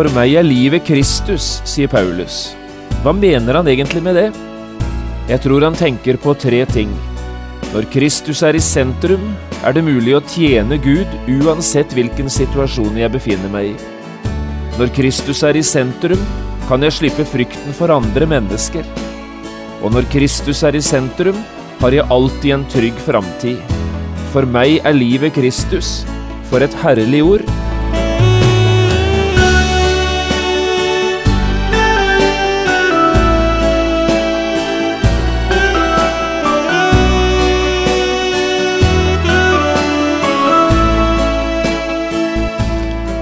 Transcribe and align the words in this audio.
For 0.00 0.08
meg 0.16 0.32
er 0.40 0.46
livet 0.46 0.86
Kristus, 0.88 1.58
sier 1.68 1.90
Paulus. 1.92 2.54
Hva 3.04 3.12
mener 3.12 3.58
han 3.58 3.66
egentlig 3.68 4.00
med 4.00 4.16
det? 4.16 4.30
Jeg 5.28 5.42
tror 5.44 5.66
han 5.66 5.76
tenker 5.76 6.16
på 6.16 6.32
tre 6.40 6.62
ting. 6.72 6.94
Når 7.74 7.84
Kristus 7.92 8.40
er 8.48 8.56
i 8.56 8.62
sentrum, 8.64 9.26
er 9.60 9.76
det 9.76 9.84
mulig 9.84 10.16
å 10.16 10.22
tjene 10.24 10.80
Gud 10.80 11.12
uansett 11.28 11.92
hvilken 11.92 12.32
situasjon 12.32 12.96
jeg 12.96 13.12
befinner 13.12 13.52
meg 13.52 13.74
i. 13.74 14.32
Når 14.80 14.96
Kristus 14.96 15.44
er 15.44 15.60
i 15.60 15.66
sentrum, 15.68 16.24
kan 16.64 16.80
jeg 16.80 16.96
slippe 16.96 17.28
frykten 17.28 17.76
for 17.76 17.92
andre 17.92 18.24
mennesker. 18.32 18.88
Og 19.84 19.92
når 19.92 20.08
Kristus 20.16 20.64
er 20.64 20.80
i 20.80 20.80
sentrum, 20.80 21.44
har 21.84 21.92
jeg 21.92 22.08
alltid 22.08 22.54
en 22.56 22.70
trygg 22.72 23.04
framtid. 23.04 23.76
For 24.32 24.48
meg 24.48 24.80
er 24.80 24.96
livet 24.96 25.36
Kristus. 25.36 25.98
For 26.48 26.64
et 26.64 26.80
herlig 26.88 27.26
ord. 27.34 27.59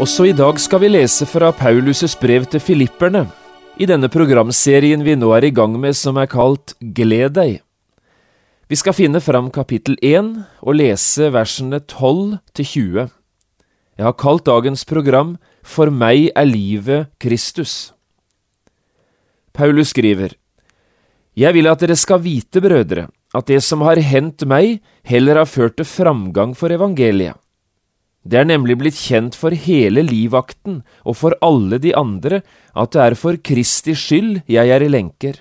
Også 0.00 0.24
i 0.24 0.32
dag 0.32 0.56
skal 0.56 0.80
vi 0.80 0.88
lese 0.88 1.26
fra 1.28 1.50
Paulus' 1.52 2.14
brev 2.16 2.46
til 2.48 2.62
filipperne, 2.64 3.26
i 3.76 3.84
denne 3.84 4.08
programserien 4.08 5.02
vi 5.04 5.12
nå 5.18 5.28
er 5.36 5.44
i 5.44 5.50
gang 5.52 5.74
med 5.80 5.92
som 5.98 6.16
er 6.16 6.30
kalt 6.32 6.72
Gled 6.80 7.34
deg. 7.36 7.58
Vi 8.72 8.78
skal 8.80 8.96
finne 8.96 9.20
fram 9.20 9.50
kapittel 9.52 9.98
1 10.00 10.30
og 10.64 10.78
lese 10.80 11.28
versene 11.34 11.82
12 11.84 12.38
til 12.56 12.70
20. 12.70 13.10
Jeg 14.00 14.06
har 14.08 14.16
kalt 14.16 14.46
dagens 14.48 14.86
program 14.88 15.36
For 15.62 15.92
meg 15.92 16.30
er 16.34 16.48
livet 16.48 17.12
Kristus. 17.20 17.92
Paulus 19.52 19.92
skriver, 19.92 20.32
Jeg 21.36 21.54
vil 21.54 21.68
at 21.68 21.80
dere 21.84 21.96
skal 21.96 22.24
vite, 22.24 22.60
brødre, 22.60 23.06
at 23.34 23.46
det 23.46 23.62
som 23.62 23.84
har 23.84 24.00
hendt 24.00 24.46
meg, 24.48 24.80
heller 25.04 25.36
har 25.36 25.46
ført 25.46 25.76
til 25.76 25.84
framgang 25.84 26.56
for 26.56 26.72
evangeliet. 26.72 27.41
Det 28.22 28.38
er 28.38 28.46
nemlig 28.46 28.76
blitt 28.78 28.98
kjent 28.98 29.34
for 29.34 29.54
hele 29.54 30.04
livvakten 30.06 30.82
og 31.02 31.16
for 31.18 31.34
alle 31.42 31.80
de 31.82 31.94
andre 31.98 32.42
at 32.78 32.92
det 32.94 33.00
er 33.02 33.16
for 33.18 33.38
Kristi 33.42 33.96
skyld 33.98 34.44
jeg 34.50 34.70
er 34.70 34.84
i 34.84 34.90
lenker. 34.90 35.40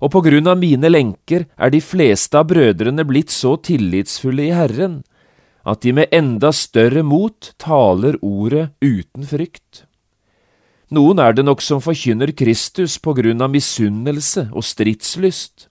Og 0.00 0.12
på 0.12 0.22
grunn 0.24 0.48
av 0.48 0.60
mine 0.60 0.88
lenker 0.88 1.46
er 1.56 1.72
de 1.72 1.82
fleste 1.84 2.36
av 2.36 2.48
brødrene 2.52 3.04
blitt 3.08 3.32
så 3.32 3.56
tillitsfulle 3.60 4.48
i 4.48 4.56
Herren 4.56 5.02
at 5.66 5.82
de 5.82 5.92
med 5.96 6.12
enda 6.14 6.52
større 6.54 7.02
mot 7.02 7.52
taler 7.60 8.16
ordet 8.22 8.70
uten 8.84 9.26
frykt. 9.26 9.84
Noen 10.94 11.18
er 11.18 11.34
det 11.34 11.42
nok 11.42 11.64
som 11.64 11.82
forkynner 11.82 12.30
Kristus 12.38 12.94
på 13.02 13.16
grunn 13.18 13.42
av 13.42 13.50
misunnelse 13.50 14.46
og 14.52 14.62
stridslyst, 14.62 15.66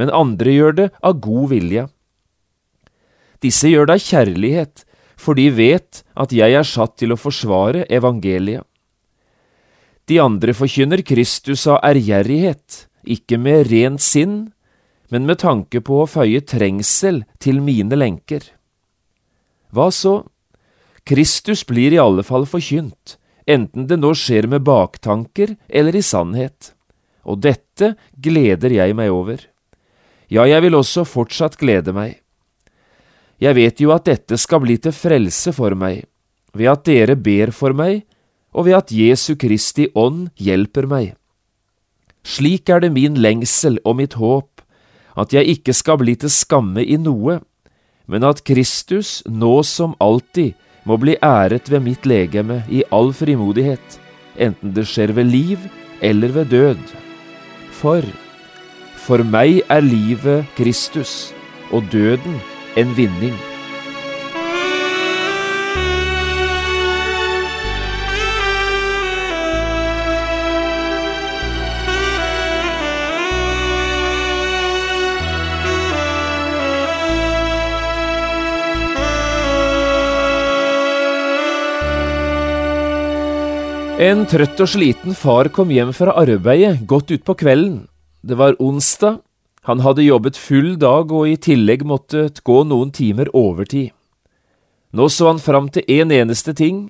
men 0.00 0.08
andre 0.08 0.54
gjør 0.54 0.78
det 0.78 0.88
av 1.04 1.20
god 1.20 1.50
vilje. 1.52 1.84
Disse 3.44 3.68
gjør 3.68 3.90
det 3.90 3.98
av 3.98 4.06
kjærlighet, 4.06 4.85
for 5.16 5.38
de 5.38 5.48
vet 5.50 6.02
at 6.14 6.32
jeg 6.32 6.54
er 6.56 6.66
satt 6.66 6.96
til 7.00 7.14
å 7.14 7.20
forsvare 7.20 7.86
evangeliet. 7.92 8.64
De 10.06 10.20
andre 10.22 10.54
forkynner 10.54 11.02
Kristus 11.02 11.64
av 11.66 11.80
ærgjerrighet, 11.82 12.86
ikke 13.02 13.40
med 13.42 13.66
rent 13.72 14.02
sinn, 14.04 14.36
men 15.10 15.26
med 15.26 15.40
tanke 15.42 15.80
på 15.82 16.02
å 16.02 16.08
føye 16.10 16.42
trengsel 16.46 17.24
til 17.42 17.58
mine 17.64 17.98
lenker. 17.98 18.44
Hva 19.74 19.90
så? 19.90 20.20
Kristus 21.06 21.64
blir 21.66 21.94
i 21.94 22.02
alle 22.02 22.22
fall 22.26 22.46
forkynt, 22.50 23.16
enten 23.46 23.86
det 23.90 23.98
nå 23.98 24.12
skjer 24.18 24.48
med 24.50 24.64
baktanker 24.66 25.54
eller 25.66 25.98
i 25.98 26.02
sannhet, 26.02 26.72
og 27.26 27.42
dette 27.42 27.94
gleder 28.22 28.74
jeg 28.74 28.94
meg 28.98 29.14
over. 29.14 29.42
Ja, 30.30 30.46
jeg 30.46 30.64
vil 30.66 30.74
også 30.74 31.06
fortsatt 31.06 31.58
glede 31.58 31.94
meg. 31.94 32.18
Jeg 33.42 33.56
vet 33.58 33.80
jo 33.80 33.92
at 33.92 34.06
dette 34.08 34.38
skal 34.40 34.62
bli 34.64 34.78
til 34.80 34.94
frelse 34.96 35.52
for 35.52 35.76
meg, 35.76 36.06
ved 36.56 36.72
at 36.72 36.84
dere 36.88 37.16
ber 37.20 37.52
for 37.52 37.76
meg, 37.76 38.04
og 38.56 38.68
ved 38.68 38.78
at 38.78 38.92
Jesu 38.94 39.34
Kristi 39.36 39.90
ånd 39.94 40.30
hjelper 40.40 40.88
meg. 40.88 41.12
Slik 42.26 42.70
er 42.72 42.80
det 42.82 42.94
min 42.94 43.18
lengsel 43.20 43.76
og 43.84 43.98
mitt 44.00 44.16
håp, 44.16 44.62
at 45.16 45.32
jeg 45.32 45.58
ikke 45.58 45.74
skal 45.76 46.00
bli 46.00 46.16
til 46.16 46.32
skamme 46.32 46.82
i 46.84 46.96
noe, 47.00 47.40
men 48.08 48.24
at 48.24 48.42
Kristus 48.46 49.20
nå 49.28 49.60
som 49.66 49.94
alltid 50.00 50.56
må 50.86 50.96
bli 51.02 51.16
æret 51.24 51.68
ved 51.70 51.84
mitt 51.84 52.06
legeme 52.08 52.62
i 52.72 52.84
all 52.94 53.12
frimodighet, 53.16 54.00
enten 54.36 54.72
det 54.76 54.86
skjer 54.88 55.12
ved 55.16 55.28
liv 55.28 55.68
eller 56.00 56.32
ved 56.32 56.52
død. 56.52 56.82
For 57.76 58.04
for 59.06 59.22
meg 59.22 59.60
er 59.70 59.84
livet 59.86 60.48
Kristus, 60.58 61.30
og 61.70 61.84
døden 61.92 62.40
en 62.76 62.92
vinning. 62.94 63.36
En 83.96 84.26
trøtt 84.28 84.60
og 84.60 84.68
sliten 84.68 85.16
far 85.16 85.48
kom 85.48 85.70
hjem 85.72 85.88
fra 85.96 86.12
arbeidet 86.20 86.82
godt 86.84 87.14
utpå 87.16 87.32
kvelden. 87.40 87.86
Det 88.20 88.36
var 88.36 88.58
onsdag, 88.60 89.22
han 89.66 89.80
hadde 89.82 90.04
jobbet 90.06 90.36
full 90.38 90.76
dag 90.78 91.10
og 91.10 91.26
i 91.26 91.36
tillegg 91.42 91.82
måttet 91.82 92.44
gå 92.46 92.60
noen 92.70 92.92
timer 92.94 93.26
overtid. 93.34 93.90
Nå 94.94 95.08
så 95.10 95.32
han 95.32 95.40
fram 95.42 95.66
til 95.74 95.82
en 95.90 96.12
eneste 96.14 96.54
ting, 96.54 96.84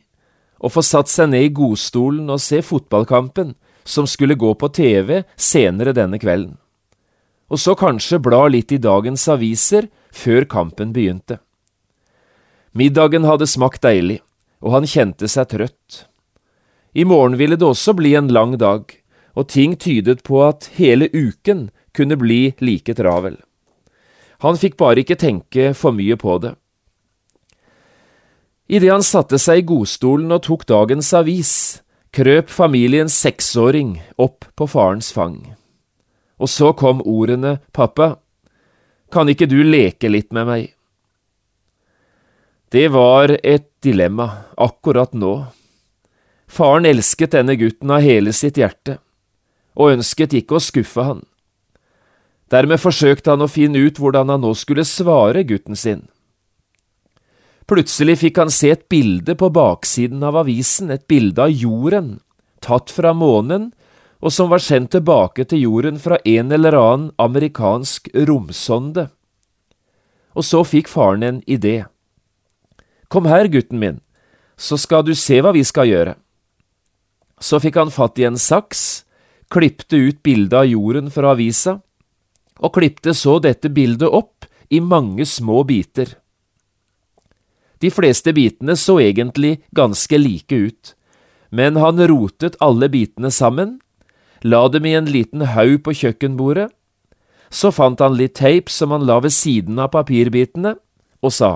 å 0.60 0.68
få 0.68 0.82
satt 0.84 1.08
seg 1.08 1.30
ned 1.32 1.46
i 1.46 1.54
godstolen 1.56 2.28
og 2.32 2.42
se 2.44 2.60
fotballkampen 2.64 3.54
som 3.86 4.08
skulle 4.08 4.36
gå 4.36 4.52
på 4.60 4.68
TV 4.76 5.22
senere 5.40 5.94
denne 5.96 6.20
kvelden. 6.20 6.58
Og 7.48 7.62
så 7.62 7.72
kanskje 7.78 8.20
bla 8.20 8.42
litt 8.52 8.74
i 8.74 8.80
dagens 8.82 9.24
aviser 9.32 9.88
før 10.12 10.44
kampen 10.44 10.92
begynte. 10.92 11.38
Middagen 12.76 13.24
hadde 13.24 13.48
smakt 13.48 13.86
deilig, 13.86 14.18
og 14.60 14.74
han 14.76 14.88
kjente 14.90 15.30
seg 15.32 15.48
trøtt. 15.54 16.02
I 16.92 17.08
morgen 17.08 17.38
ville 17.40 17.56
det 17.56 17.64
også 17.64 17.96
bli 17.96 18.12
en 18.18 18.28
lang 18.28 18.58
dag, 18.60 18.84
og 19.32 19.48
ting 19.48 19.78
tydet 19.80 20.20
på 20.28 20.42
at 20.44 20.68
hele 20.76 21.08
uken 21.12 21.70
kunne 21.96 22.18
bli 22.20 22.54
like 22.60 22.94
travel. 22.98 23.38
Han 24.44 24.58
fikk 24.60 24.76
bare 24.76 25.02
ikke 25.02 25.16
tenke 25.18 25.72
for 25.74 25.96
mye 25.96 26.16
på 26.20 26.36
det. 26.44 26.52
Idet 28.68 28.90
han 28.90 29.04
satte 29.06 29.38
seg 29.38 29.62
i 29.62 29.66
godstolen 29.66 30.32
og 30.34 30.42
tok 30.44 30.66
dagens 30.68 31.12
avis, 31.16 31.52
krøp 32.10 32.50
familiens 32.50 33.14
seksåring 33.14 33.96
opp 34.20 34.48
på 34.58 34.66
farens 34.68 35.12
fang. 35.14 35.38
Og 36.36 36.50
så 36.50 36.72
kom 36.76 37.00
ordene, 37.06 37.60
Pappa, 37.72 38.16
kan 39.12 39.30
ikke 39.30 39.46
du 39.48 39.60
leke 39.62 40.10
litt 40.10 40.34
med 40.34 40.48
meg? 40.48 40.72
Det 42.74 42.88
var 42.90 43.36
et 43.46 43.68
dilemma 43.84 44.26
akkurat 44.58 45.14
nå. 45.14 45.46
Faren 46.50 46.88
elsket 46.90 47.36
denne 47.36 47.54
gutten 47.56 47.92
av 47.94 48.02
hele 48.02 48.34
sitt 48.34 48.58
hjerte, 48.58 48.98
og 49.78 49.94
ønsket 49.94 50.34
ikke 50.42 50.58
å 50.58 50.62
skuffe 50.62 51.06
han. 51.06 51.22
Dermed 52.52 52.78
forsøkte 52.78 53.32
han 53.34 53.42
å 53.42 53.50
finne 53.50 53.80
ut 53.82 53.98
hvordan 53.98 54.30
han 54.30 54.44
nå 54.44 54.52
skulle 54.54 54.86
svare 54.86 55.42
gutten 55.46 55.78
sin. 55.78 56.04
Plutselig 57.66 58.20
fikk 58.20 58.38
han 58.38 58.52
se 58.54 58.70
et 58.70 58.84
bilde 58.92 59.34
på 59.34 59.48
baksiden 59.50 60.22
av 60.22 60.38
avisen, 60.44 60.92
et 60.94 61.02
bilde 61.10 61.42
av 61.42 61.50
jorden, 61.50 62.20
tatt 62.62 62.92
fra 62.94 63.10
månen, 63.10 63.72
og 64.22 64.32
som 64.32 64.52
var 64.52 64.62
sendt 64.62 64.92
tilbake 64.94 65.44
til 65.50 65.64
jorden 65.66 65.98
fra 66.00 66.20
en 66.24 66.54
eller 66.54 66.76
annen 66.78 67.10
amerikansk 67.18 68.08
romsonde. 68.28 69.08
Og 70.38 70.46
så 70.46 70.62
fikk 70.62 70.88
faren 70.88 71.26
en 71.26 71.42
idé. 71.50 71.84
Kom 73.10 73.26
her, 73.26 73.50
gutten 73.50 73.82
min, 73.82 73.98
så 74.56 74.78
skal 74.78 75.02
du 75.06 75.14
se 75.18 75.40
hva 75.42 75.52
vi 75.54 75.64
skal 75.66 75.90
gjøre. 75.90 76.14
Så 77.42 77.58
fikk 77.60 77.76
han 77.82 77.92
fatt 77.92 78.18
i 78.22 78.28
en 78.30 78.38
saks, 78.40 79.04
klipte 79.52 79.98
ut 79.98 80.22
bildet 80.22 80.56
av 80.62 80.70
jorden 80.70 81.10
fra 81.12 81.34
avisa, 81.34 81.80
og 82.58 82.76
klipte 82.76 83.14
så 83.14 83.38
dette 83.42 83.70
bildet 83.72 84.08
opp 84.08 84.46
i 84.68 84.80
mange 84.80 85.26
små 85.26 85.62
biter. 85.68 86.16
De 87.78 87.90
fleste 87.92 88.32
bitene 88.32 88.76
så 88.80 88.98
egentlig 89.04 89.58
ganske 89.76 90.18
like 90.18 90.56
ut, 90.56 90.94
men 91.50 91.76
han 91.76 92.00
rotet 92.08 92.56
alle 92.64 92.88
bitene 92.88 93.30
sammen, 93.30 93.76
la 94.42 94.66
dem 94.68 94.86
i 94.88 94.96
en 94.96 95.10
liten 95.10 95.44
haug 95.52 95.82
på 95.84 95.94
kjøkkenbordet, 96.00 96.70
så 97.50 97.70
fant 97.70 98.00
han 98.02 98.16
litt 98.18 98.34
teip 98.40 98.72
som 98.72 98.90
han 98.94 99.06
la 99.06 99.20
ved 99.22 99.34
siden 99.34 99.78
av 99.78 99.92
papirbitene, 99.94 100.76
og 101.22 101.32
sa, 101.32 101.52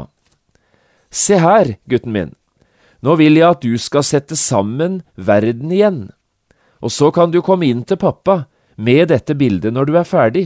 Se 1.11 1.41
her, 1.43 1.75
gutten 1.91 2.14
min, 2.14 2.35
nå 3.03 3.17
vil 3.19 3.41
jeg 3.41 3.49
at 3.49 3.64
du 3.64 3.75
skal 3.81 4.05
sette 4.06 4.37
sammen 4.38 5.00
verden 5.17 5.73
igjen, 5.75 6.00
og 6.81 6.93
så 6.94 7.11
kan 7.11 7.32
du 7.32 7.41
komme 7.43 7.67
inn 7.67 7.82
til 7.82 7.99
pappa 8.00 8.44
med 8.76 9.11
dette 9.11 9.35
bildet 9.35 9.75
når 9.75 9.88
du 9.88 9.96
er 9.99 10.06
ferdig. 10.08 10.44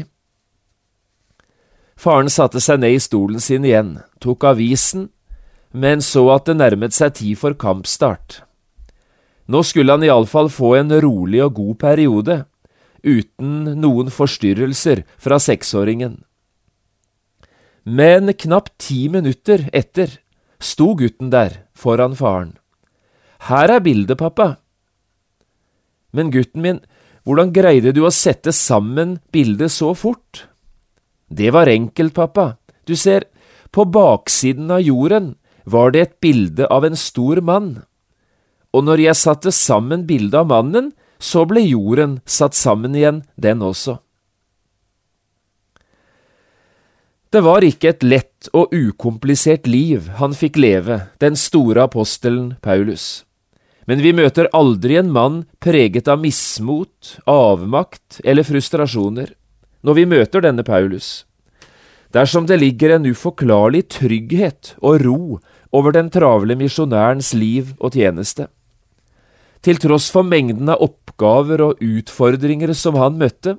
Faren 1.96 2.30
satte 2.30 2.60
seg 2.60 2.80
ned 2.82 2.96
i 2.96 3.02
stolen 3.02 3.40
sin 3.42 3.64
igjen, 3.66 3.98
tok 4.20 4.44
avisen, 4.50 5.08
men 5.74 6.02
så 6.02 6.26
at 6.34 6.48
det 6.48 6.58
nærmet 6.58 6.94
seg 6.94 7.16
tid 7.20 7.38
for 7.38 7.56
kampstart. 7.58 8.42
Nå 9.50 9.60
skulle 9.66 9.94
han 9.94 10.04
iallfall 10.06 10.48
få 10.52 10.74
en 10.78 10.92
rolig 11.04 11.42
og 11.44 11.56
god 11.58 11.78
periode, 11.82 12.36
uten 13.04 13.74
noen 13.80 14.08
forstyrrelser 14.12 15.04
fra 15.20 15.38
seksåringen. 15.42 16.22
Men 17.84 18.32
knapt 18.32 18.72
ti 18.80 19.10
minutter 19.12 19.66
etter 19.76 20.20
sto 20.62 20.94
gutten 20.96 21.28
der 21.34 21.66
foran 21.76 22.16
faren. 22.16 22.54
Her 23.44 23.74
er 23.76 23.84
bildet, 23.84 24.16
pappa. 24.16 24.56
Men 26.16 26.30
gutten 26.32 26.64
min, 26.64 26.80
hvordan 27.28 27.52
greide 27.52 27.92
du 27.92 28.06
å 28.06 28.14
sette 28.14 28.54
sammen 28.56 29.18
bildet 29.34 29.74
så 29.74 29.92
fort? 29.92 30.46
Det 31.34 31.50
var 31.50 31.66
enkelt, 31.66 32.14
pappa. 32.14 32.56
Du 32.86 32.94
ser, 32.96 33.24
på 33.70 33.84
baksiden 33.84 34.70
av 34.70 34.80
jorden 34.80 35.34
var 35.64 35.90
det 35.90 36.00
et 36.00 36.20
bilde 36.22 36.68
av 36.70 36.84
en 36.86 36.96
stor 36.96 37.40
mann, 37.42 37.82
og 38.74 38.86
når 38.86 39.02
jeg 39.08 39.18
satte 39.18 39.50
sammen 39.54 40.04
bildet 40.06 40.36
av 40.42 40.50
mannen, 40.50 40.92
så 41.18 41.44
ble 41.48 41.64
jorden 41.64 42.18
satt 42.26 42.54
sammen 42.58 42.94
igjen, 42.94 43.22
den 43.34 43.62
også. 43.62 43.98
Det 47.34 47.42
var 47.42 47.66
ikke 47.66 47.90
et 47.90 48.04
lett 48.06 48.50
og 48.54 48.70
ukomplisert 48.70 49.66
liv 49.66 50.12
han 50.20 50.34
fikk 50.38 50.58
leve, 50.60 51.00
den 51.18 51.34
store 51.34 51.88
apostelen 51.88 52.52
Paulus. 52.62 53.24
Men 53.90 53.98
vi 54.04 54.14
møter 54.14 54.46
aldri 54.54 55.00
en 55.00 55.10
mann 55.10 55.40
preget 55.58 56.06
av 56.08 56.22
mismot, 56.22 57.16
avmakt 57.26 58.20
eller 58.22 58.46
frustrasjoner 58.46 59.34
når 59.84 59.98
vi 59.98 60.04
møter 60.08 60.44
denne 60.44 60.64
Paulus. 60.64 61.24
Dersom 62.14 62.46
det 62.46 62.60
ligger 62.62 62.94
en 62.94 63.08
uforklarlig 63.10 63.88
trygghet 63.92 64.74
og 64.80 65.02
ro 65.04 65.20
over 65.74 65.94
den 65.94 66.10
travle 66.14 66.56
misjonærens 66.56 67.32
liv 67.34 67.74
og 67.80 67.98
tjeneste. 67.98 68.46
Til 69.64 69.80
tross 69.80 70.10
for 70.12 70.26
mengden 70.26 70.70
av 70.70 70.82
oppgaver 70.84 71.62
og 71.64 71.82
utfordringer 71.82 72.72
som 72.76 72.98
han 73.00 73.18
møtte, 73.18 73.56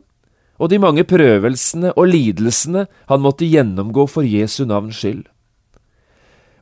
og 0.56 0.72
de 0.72 0.80
mange 0.80 1.04
prøvelsene 1.04 1.92
og 2.00 2.08
lidelsene 2.14 2.86
han 3.10 3.24
måtte 3.24 3.48
gjennomgå 3.50 4.06
for 4.08 4.24
Jesu 4.24 4.64
navns 4.66 5.02
skyld. 5.02 5.26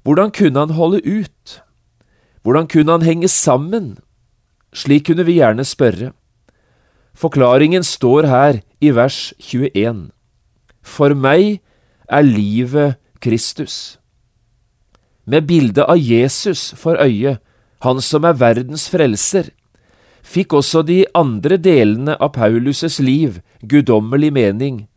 Hvordan 0.04 0.34
kunne 0.36 0.60
han 0.60 0.74
holde 0.76 1.04
ut? 1.06 1.60
Hvordan 2.42 2.68
kunne 2.68 2.98
han 2.98 3.06
henge 3.06 3.30
sammen? 3.30 3.98
Slik 4.74 5.06
kunne 5.08 5.24
vi 5.28 5.38
gjerne 5.38 5.64
spørre. 5.64 6.12
Forklaringen 7.14 7.84
står 7.86 8.28
her 8.28 8.62
i 8.82 8.90
vers 8.96 9.34
21. 9.40 10.10
For 10.84 11.14
meg 11.14 11.62
er 12.10 12.26
livet 12.26 12.98
Kristus. 13.22 13.98
Med 15.26 15.48
bildet 15.48 15.86
av 15.88 15.98
Jesus 15.98 16.74
for 16.76 17.00
øye, 17.00 17.38
han 17.86 18.02
som 18.02 18.26
er 18.28 18.40
verdens 18.40 18.90
frelser, 18.92 19.52
fikk 20.24 20.56
også 20.58 20.82
de 20.88 21.04
andre 21.16 21.58
delene 21.60 22.16
av 22.20 22.34
Paulus' 22.36 23.00
liv 23.04 23.42
guddommelig 23.62 24.32
mening. 24.34 24.88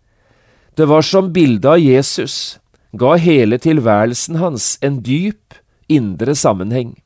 Det 0.76 0.88
var 0.88 1.02
som 1.02 1.32
bildet 1.32 1.68
av 1.70 1.80
Jesus 1.82 2.58
ga 2.96 3.16
hele 3.20 3.58
tilværelsen 3.58 4.38
hans 4.40 4.76
en 4.82 5.00
dyp, 5.02 5.54
indre 5.88 6.34
sammenheng. 6.34 6.96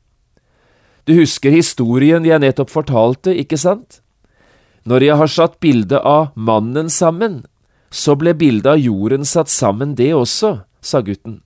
Du 1.04 1.14
husker 1.18 1.50
historien 1.50 2.24
jeg 2.24 2.40
nettopp 2.40 2.70
fortalte, 2.70 3.34
ikke 3.36 3.58
sant? 3.58 4.00
Når 4.88 5.04
jeg 5.04 5.16
har 5.20 5.30
satt 5.30 5.60
bildet 5.60 6.00
av 6.06 6.30
mannen 6.34 6.88
sammen, 6.90 7.42
så 7.90 8.14
ble 8.16 8.32
bildet 8.38 8.70
av 8.74 8.80
jorden 8.80 9.26
satt 9.26 9.50
sammen 9.50 9.96
det 9.98 10.12
også, 10.14 10.60
sa 10.80 11.02
gutten. 11.04 11.40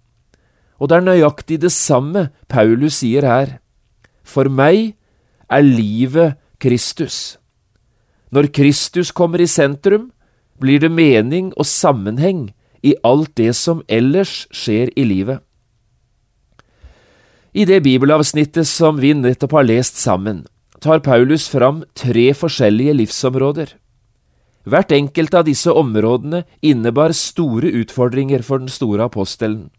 Og 0.78 0.90
det 0.90 0.98
er 0.98 1.06
nøyaktig 1.06 1.60
det 1.62 1.72
samme 1.72 2.28
Paulus 2.50 3.00
sier 3.00 3.26
her. 3.26 3.58
For 4.22 4.50
meg 4.50 4.94
er 5.50 5.64
livet 5.64 6.36
Kristus. 6.62 7.38
Når 8.34 8.50
Kristus 8.54 9.12
kommer 9.14 9.40
i 9.40 9.48
sentrum, 9.50 10.10
blir 10.60 10.80
det 10.82 10.90
mening 10.92 11.52
og 11.56 11.66
sammenheng 11.66 12.48
i 12.84 12.94
alt 13.06 13.32
det 13.38 13.54
som 13.56 13.82
ellers 13.88 14.44
skjer 14.54 14.92
i 14.96 15.06
livet. 15.06 15.40
I 17.54 17.64
det 17.64 17.84
bibelavsnittet 17.84 18.66
som 18.66 18.98
vi 18.98 19.12
nettopp 19.14 19.54
har 19.54 19.66
lest 19.68 20.00
sammen, 20.00 20.42
tar 20.84 21.00
Paulus 21.00 21.46
fram 21.48 21.82
tre 21.96 22.26
forskjellige 22.36 22.92
livsområder. 22.98 23.70
Hvert 24.68 24.92
enkelt 24.92 25.34
av 25.36 25.46
disse 25.48 25.72
områdene 25.72 26.42
innebar 26.64 27.14
store 27.16 27.70
utfordringer 27.80 28.44
for 28.44 28.60
den 28.60 28.72
store 28.72 29.06
apostelen. 29.08 29.70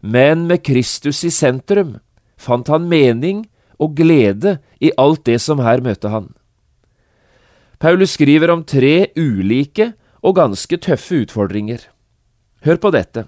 Men 0.00 0.46
med 0.50 0.64
Kristus 0.66 1.22
i 1.24 1.30
sentrum 1.32 1.96
fant 2.36 2.68
han 2.72 2.88
mening 2.90 3.46
og 3.80 3.96
glede 3.96 4.58
i 4.80 4.92
alt 5.00 5.24
det 5.28 5.38
som 5.40 5.62
her 5.64 5.80
møtte 5.84 6.12
han. 6.12 6.32
Paulus 7.80 8.14
skriver 8.18 8.52
om 8.52 8.64
tre 8.68 9.10
ulike 9.16 9.92
og 10.22 10.36
ganske 10.38 10.76
tøffe 10.76 11.24
utfordringer. 11.24 11.80
Hør 12.62 12.78
på 12.78 12.92
dette. 12.94 13.26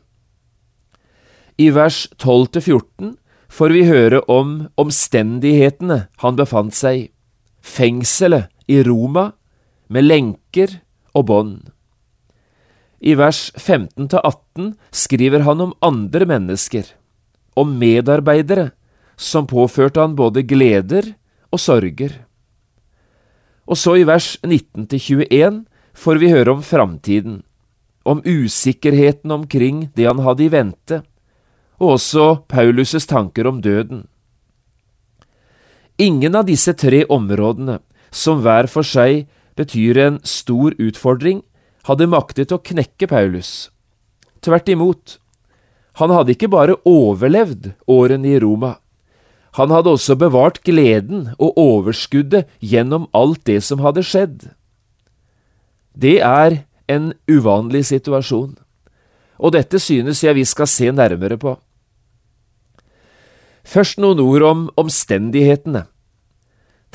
I 1.58 1.70
vers 1.74 2.04
12–14 2.20 3.14
får 3.48 3.74
vi 3.74 3.84
høre 3.88 4.20
om 4.30 4.68
omstendighetene 4.80 6.06
han 6.22 6.38
befant 6.38 6.74
seg 6.76 6.98
i, 6.98 7.06
fengselet 7.64 8.50
i 8.68 8.82
Roma 8.84 9.30
med 9.88 10.04
lenker 10.04 10.80
og 11.16 11.26
bånd. 11.30 11.56
I 13.04 13.16
vers 13.20 13.50
15–18 13.56 14.74
skriver 14.94 15.44
han 15.44 15.60
om 15.60 15.74
andre 15.84 16.28
mennesker, 16.28 16.86
om 17.56 17.76
medarbeidere 17.80 18.70
som 19.16 19.46
påførte 19.46 20.00
han 20.00 20.16
både 20.16 20.44
gleder 20.48 21.12
og 21.52 21.60
sorger. 21.60 22.16
Og 23.68 23.78
så 23.80 23.96
i 24.00 24.06
vers 24.08 24.34
19–21 24.44 25.64
får 25.94 26.20
vi 26.20 26.32
høre 26.32 26.56
om 26.56 26.62
framtiden, 26.64 27.42
om 28.04 28.20
usikkerheten 28.24 29.32
omkring 29.32 29.88
det 29.96 30.08
han 30.08 30.20
hadde 30.24 30.44
i 30.44 30.52
vente, 30.52 31.02
og 31.80 31.96
også 31.96 32.26
Paulus' 32.50 33.06
tanker 33.08 33.48
om 33.50 33.60
døden. 33.62 34.06
Ingen 35.98 36.34
av 36.34 36.46
disse 36.46 36.74
tre 36.74 37.04
områdene, 37.06 37.78
som 38.10 38.42
hver 38.42 38.66
for 38.70 38.86
seg 38.86 39.26
betyr 39.58 39.98
en 39.98 40.20
stor 40.26 40.74
utfordring, 40.78 41.42
hadde 41.86 42.10
maktet 42.10 42.54
å 42.54 42.62
knekke 42.62 43.06
Paulus. 43.10 43.70
Tvert 44.42 44.68
imot, 44.68 45.18
han 46.00 46.10
hadde 46.10 46.34
ikke 46.34 46.50
bare 46.50 46.78
overlevd 46.88 47.74
årene 47.90 48.34
i 48.34 48.40
Roma, 48.42 48.76
han 49.54 49.70
hadde 49.70 49.92
også 49.94 50.16
bevart 50.18 50.58
gleden 50.66 51.28
og 51.38 51.58
overskuddet 51.60 52.48
gjennom 52.58 53.06
alt 53.14 53.44
det 53.46 53.60
som 53.62 53.82
hadde 53.84 54.02
skjedd. 54.02 54.48
Det 55.94 56.18
er 56.26 56.64
en 56.90 57.12
uvanlig 57.30 57.84
situasjon, 57.86 58.56
og 59.38 59.54
dette 59.54 59.78
synes 59.78 60.24
jeg 60.24 60.34
vi 60.34 60.44
skal 60.48 60.66
se 60.70 60.90
nærmere 60.90 61.38
på. 61.38 61.54
Først 63.64 63.98
noen 63.98 64.20
ord 64.20 64.44
om 64.44 64.64
omstendighetene. 64.80 65.86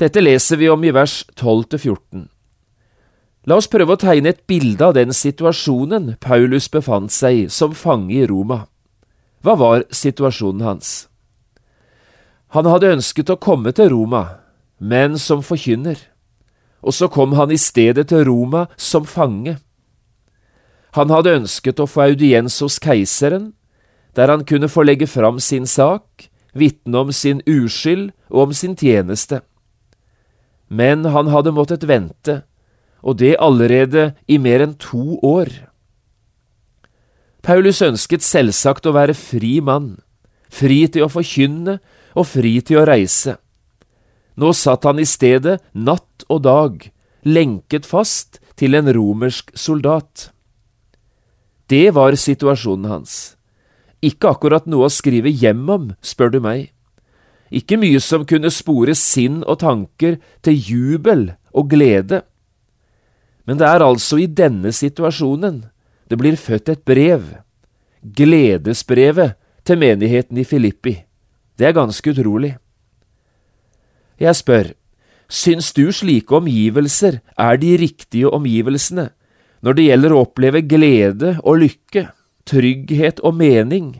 Dette 0.00 0.22
leser 0.22 0.56
vi 0.56 0.70
om 0.72 0.84
i 0.86 0.92
vers 0.94 1.24
12–14. 1.36 2.28
La 3.48 3.56
oss 3.56 3.68
prøve 3.72 3.96
å 3.96 4.00
tegne 4.00 4.30
et 4.32 4.44
bilde 4.48 4.84
av 4.84 4.94
den 4.96 5.12
situasjonen 5.16 6.14
Paulus 6.22 6.68
befant 6.72 7.12
seg 7.12 7.48
som 7.52 7.74
fange 7.76 8.14
i 8.14 8.26
Roma. 8.28 8.66
Hva 9.42 9.56
var 9.56 9.84
situasjonen 9.90 10.64
hans? 10.64 10.90
Han 12.54 12.68
hadde 12.68 12.94
ønsket 12.96 13.30
å 13.32 13.38
komme 13.40 13.72
til 13.74 13.90
Roma, 13.92 14.24
men 14.78 15.18
som 15.18 15.42
forkynner, 15.44 15.98
og 16.80 16.96
så 16.96 17.08
kom 17.12 17.36
han 17.38 17.52
i 17.52 17.60
stedet 17.60 18.08
til 18.10 18.24
Roma 18.28 18.66
som 18.76 19.04
fange. 19.08 19.58
Han 20.96 21.12
hadde 21.12 21.36
ønsket 21.42 21.80
å 21.80 21.88
få 21.88 22.08
audiens 22.08 22.56
hos 22.64 22.80
keiseren, 22.82 23.52
der 24.18 24.32
han 24.32 24.44
kunne 24.44 24.68
få 24.68 24.82
legge 24.86 25.06
fram 25.06 25.38
sin 25.40 25.68
sak, 25.70 26.29
vitne 26.54 27.04
om 27.04 27.12
sin 27.12 27.42
uskyld 27.46 28.10
og 28.30 28.48
om 28.48 28.54
sin 28.54 28.76
tjeneste. 28.76 29.40
Men 30.70 31.04
han 31.04 31.30
hadde 31.32 31.54
måttet 31.54 31.86
vente, 31.88 32.42
og 33.02 33.18
det 33.18 33.36
allerede 33.40 34.12
i 34.28 34.38
mer 34.38 34.62
enn 34.64 34.76
to 34.78 35.18
år. 35.26 35.50
Paulus 37.42 37.80
ønsket 37.82 38.22
selvsagt 38.22 38.86
å 38.86 38.94
være 38.94 39.16
fri 39.16 39.58
mann, 39.64 39.96
fri 40.52 40.84
til 40.92 41.06
å 41.06 41.12
forkynne 41.12 41.78
og 42.14 42.28
fri 42.28 42.58
til 42.60 42.82
å 42.82 42.86
reise. 42.88 43.38
Nå 44.36 44.52
satt 44.56 44.86
han 44.88 45.00
i 45.00 45.08
stedet 45.08 45.58
natt 45.72 46.26
og 46.28 46.44
dag, 46.44 46.76
lenket 47.24 47.88
fast 47.88 48.38
til 48.60 48.76
en 48.76 48.88
romersk 48.92 49.50
soldat. 49.56 50.30
Det 51.70 51.90
var 51.96 52.16
situasjonen 52.18 52.88
hans. 52.90 53.39
Ikke 54.00 54.32
akkurat 54.32 54.66
noe 54.70 54.88
å 54.88 54.92
skrive 54.92 55.28
hjem 55.28 55.66
om, 55.68 55.90
spør 56.00 56.32
du 56.32 56.40
meg. 56.44 56.70
Ikke 57.50 57.76
mye 57.80 58.00
som 58.00 58.24
kunne 58.28 58.52
spore 58.54 58.94
sinn 58.96 59.42
og 59.42 59.60
tanker 59.64 60.16
til 60.46 60.56
jubel 60.56 61.32
og 61.52 61.72
glede. 61.72 62.22
Men 63.44 63.58
det 63.58 63.66
er 63.66 63.84
altså 63.84 64.20
i 64.22 64.30
denne 64.30 64.72
situasjonen 64.72 65.64
det 66.10 66.18
blir 66.18 66.38
født 66.38 66.72
et 66.72 66.82
brev, 66.86 67.22
gledesbrevet 68.02 69.36
til 69.66 69.78
menigheten 69.78 70.38
i 70.40 70.46
Filippi. 70.46 70.96
Det 71.58 71.68
er 71.68 71.76
ganske 71.76 72.10
utrolig. 72.10 72.56
Jeg 74.20 74.36
spør, 74.36 74.72
syns 75.30 75.70
du 75.76 75.90
slike 75.94 76.34
omgivelser 76.34 77.20
er 77.38 77.60
de 77.60 77.76
riktige 77.78 78.30
omgivelsene 78.30 79.10
når 79.60 79.76
det 79.76 79.86
gjelder 79.86 80.14
å 80.14 80.22
oppleve 80.24 80.62
glede 80.64 81.34
og 81.44 81.60
lykke, 81.62 82.06
trygghet 82.50 83.22
og 83.24 83.38
mening? 83.38 83.94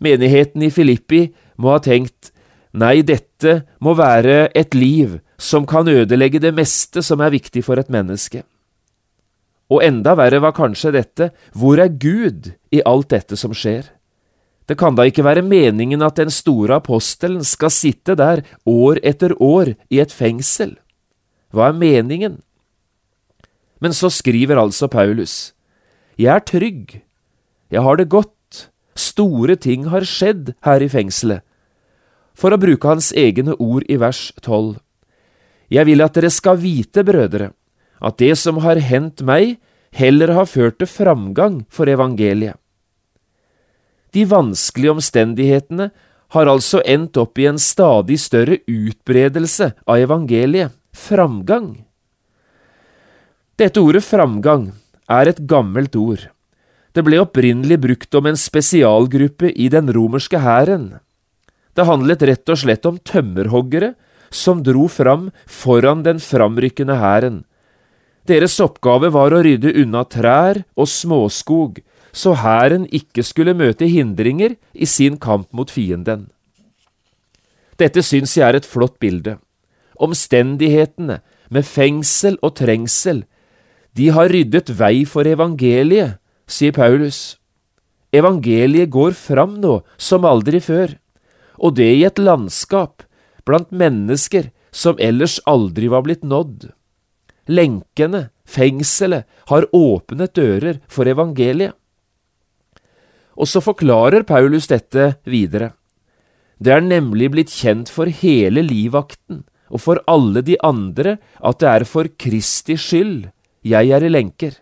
Menigheten 0.00 0.64
i 0.64 0.70
Filippi 0.72 1.26
må 1.60 1.74
ha 1.74 1.80
tenkt 1.84 2.30
nei, 2.72 3.00
dette 3.02 3.62
må 3.82 3.96
være 3.98 4.48
et 4.56 4.76
liv 4.76 5.18
som 5.40 5.66
kan 5.68 5.88
ødelegge 5.88 6.40
det 6.42 6.52
meste 6.56 7.02
som 7.04 7.20
er 7.24 7.32
viktig 7.34 7.64
for 7.66 7.80
et 7.80 7.90
menneske. 7.92 8.44
Og 9.70 9.84
enda 9.86 10.16
verre 10.18 10.40
var 10.42 10.56
kanskje 10.56 10.92
dette, 10.96 11.30
hvor 11.54 11.78
er 11.78 11.92
Gud 11.94 12.52
i 12.74 12.82
alt 12.86 13.12
dette 13.12 13.38
som 13.38 13.54
skjer? 13.54 13.86
Det 14.66 14.76
kan 14.78 14.94
da 14.94 15.06
ikke 15.06 15.24
være 15.26 15.42
meningen 15.46 16.02
at 16.06 16.18
den 16.18 16.30
store 16.30 16.76
apostelen 16.78 17.42
skal 17.46 17.72
sitte 17.74 18.14
der 18.18 18.44
år 18.66 19.00
etter 19.06 19.34
år 19.42 19.74
i 19.90 19.98
et 20.02 20.14
fengsel? 20.14 20.76
Hva 21.50 21.70
er 21.70 21.78
meningen? 21.78 22.38
Men 23.80 23.94
så 23.96 24.10
skriver 24.12 24.60
altså 24.60 24.86
Paulus, 24.90 25.52
Jeg 26.20 26.34
er 26.34 26.42
trygg, 26.44 26.98
jeg 27.72 27.80
har 27.80 27.96
det 27.96 28.10
godt, 28.12 28.66
store 28.98 29.54
ting 29.56 29.86
har 29.88 30.04
skjedd 30.04 30.50
her 30.66 30.82
i 30.84 30.88
fengselet. 30.92 31.40
For 32.36 32.52
å 32.52 32.58
bruke 32.60 32.88
hans 32.90 33.08
egne 33.16 33.54
ord 33.56 33.86
i 33.88 33.96
vers 34.00 34.26
tolv. 34.44 34.76
Jeg 35.72 35.86
vil 35.88 36.04
at 36.04 36.18
dere 36.18 36.28
skal 36.34 36.58
vite, 36.60 37.04
brødre, 37.06 37.52
at 38.04 38.18
det 38.20 38.34
som 38.36 38.60
har 38.64 38.82
hendt 38.84 39.22
meg, 39.24 39.56
heller 39.96 40.34
har 40.36 40.50
ført 40.50 40.76
til 40.82 40.90
framgang 40.90 41.62
for 41.72 41.88
evangeliet. 41.88 42.58
De 44.12 44.26
vanskelige 44.28 44.96
omstendighetene 44.98 45.88
har 46.34 46.50
altså 46.50 46.82
endt 46.84 47.16
opp 47.22 47.38
i 47.40 47.48
en 47.48 47.58
stadig 47.62 48.18
større 48.20 48.60
utbredelse 48.68 49.72
av 49.86 50.04
evangeliet, 50.04 50.74
framgang. 50.92 51.72
Dette 53.56 53.80
ordet 53.80 54.02
framgang 54.04 54.70
er 55.10 55.30
et 55.30 55.42
gammelt 55.50 55.96
ord. 55.98 56.28
Det 56.94 57.04
ble 57.06 57.20
opprinnelig 57.22 57.78
brukt 57.82 58.16
om 58.18 58.30
en 58.30 58.38
spesialgruppe 58.38 59.52
i 59.54 59.68
den 59.70 59.90
romerske 59.94 60.40
hæren. 60.42 60.98
Det 61.74 61.86
handlet 61.86 62.24
rett 62.26 62.50
og 62.50 62.58
slett 62.62 62.86
om 62.88 62.98
tømmerhoggere 62.98 63.94
som 64.30 64.62
dro 64.66 64.86
fram 64.90 65.30
foran 65.46 66.02
den 66.06 66.18
framrykkende 66.22 66.98
hæren. 66.98 67.44
Deres 68.26 68.58
oppgave 68.62 69.10
var 69.14 69.34
å 69.34 69.42
rydde 69.42 69.72
unna 69.82 70.04
trær 70.06 70.62
og 70.78 70.90
småskog, 70.90 71.80
så 72.12 72.34
hæren 72.38 72.86
ikke 72.90 73.22
skulle 73.26 73.54
møte 73.54 73.86
hindringer 73.90 74.56
i 74.74 74.86
sin 74.86 75.16
kamp 75.18 75.50
mot 75.54 75.70
fienden. 75.70 76.28
Dette 77.78 78.02
syns 78.04 78.36
jeg 78.36 78.44
er 78.46 78.58
et 78.58 78.68
flott 78.68 78.98
bilde. 79.00 79.38
Omstendighetene, 79.96 81.20
med 81.50 81.66
fengsel 81.66 82.36
og 82.46 82.54
trengsel, 82.60 83.24
de 83.96 84.10
har 84.14 84.30
ryddet 84.30 84.70
vei 84.78 85.04
for 85.08 85.26
evangeliet, 85.26 86.18
sier 86.50 86.74
Paulus. 86.74 87.36
Evangeliet 88.14 88.90
går 88.90 89.14
fram 89.18 89.58
nå 89.62 89.80
som 89.98 90.26
aldri 90.26 90.60
før, 90.62 90.96
og 91.58 91.76
det 91.78 91.90
i 91.98 92.04
et 92.06 92.18
landskap 92.18 93.04
blant 93.46 93.70
mennesker 93.74 94.50
som 94.70 94.98
ellers 95.02 95.38
aldri 95.50 95.90
var 95.90 96.06
blitt 96.06 96.22
nådd. 96.26 96.70
Lenkene, 97.50 98.28
fengselet, 98.46 99.26
har 99.50 99.66
åpnet 99.74 100.34
dører 100.38 100.78
for 100.90 101.10
evangeliet. 101.10 101.74
Og 103.34 103.48
så 103.48 103.62
forklarer 103.64 104.26
Paulus 104.28 104.68
dette 104.70 105.14
videre. 105.24 105.72
Det 106.60 106.74
er 106.74 106.84
nemlig 106.84 107.30
blitt 107.32 107.50
kjent 107.54 107.90
for 107.90 108.10
hele 108.10 108.62
livvakten 108.62 109.42
og 109.70 109.80
for 109.80 110.02
alle 110.10 110.42
de 110.44 110.58
andre 110.66 111.16
at 111.38 111.60
det 111.62 111.68
er 111.70 111.86
for 111.88 112.10
Kristi 112.20 112.76
skyld 112.78 113.30
jeg 113.66 113.90
er 113.92 114.04
i 114.04 114.10
lenker. 114.12 114.56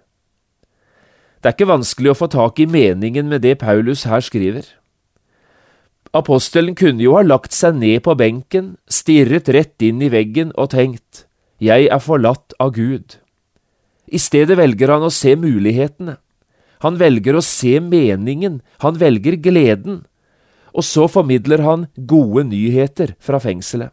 Det 1.39 1.51
er 1.51 1.55
ikke 1.55 1.71
vanskelig 1.71 2.13
å 2.13 2.19
få 2.19 2.29
tak 2.33 2.59
i 2.59 2.67
meningen 2.67 3.29
med 3.31 3.45
det 3.47 3.61
Paulus 3.61 4.05
her 4.11 4.23
skriver. 4.25 4.67
Apostelen 6.17 6.75
kunne 6.75 7.05
jo 7.05 7.15
ha 7.19 7.23
lagt 7.23 7.55
seg 7.55 7.77
ned 7.79 8.01
på 8.07 8.17
benken, 8.19 8.77
stirret 8.91 9.51
rett 9.53 9.77
inn 9.85 10.01
i 10.03 10.11
veggen 10.11 10.51
og 10.57 10.73
tenkt, 10.75 11.27
jeg 11.63 11.89
er 11.93 12.03
forlatt 12.03 12.55
av 12.59 12.73
Gud. 12.75 13.19
I 14.09 14.19
stedet 14.19 14.57
velger 14.59 14.95
han 14.95 15.05
å 15.05 15.13
se 15.13 15.35
mulighetene. 15.37 16.17
Han 16.83 16.99
velger 16.99 17.37
å 17.37 17.45
se 17.45 17.77
meningen, 17.83 18.61
han 18.83 18.99
velger 18.99 19.37
gleden, 19.43 20.05
og 20.73 20.87
så 20.87 21.09
formidler 21.11 21.63
han 21.67 21.87
gode 21.97 22.47
nyheter 22.49 23.17
fra 23.19 23.41
fengselet. 23.43 23.91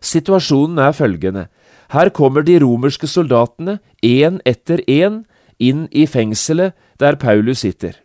Situasjonen 0.00 0.80
er 0.82 0.96
følgende, 0.96 1.46
her 1.90 2.10
kommer 2.10 2.42
de 2.46 2.58
romerske 2.62 3.06
soldatene, 3.06 3.80
én 4.02 4.38
etter 4.46 4.84
én, 4.86 5.24
inn 5.58 5.88
i 5.92 6.06
fengselet 6.06 6.72
der 6.98 7.18
Paulus 7.20 7.66
sitter 7.66 7.98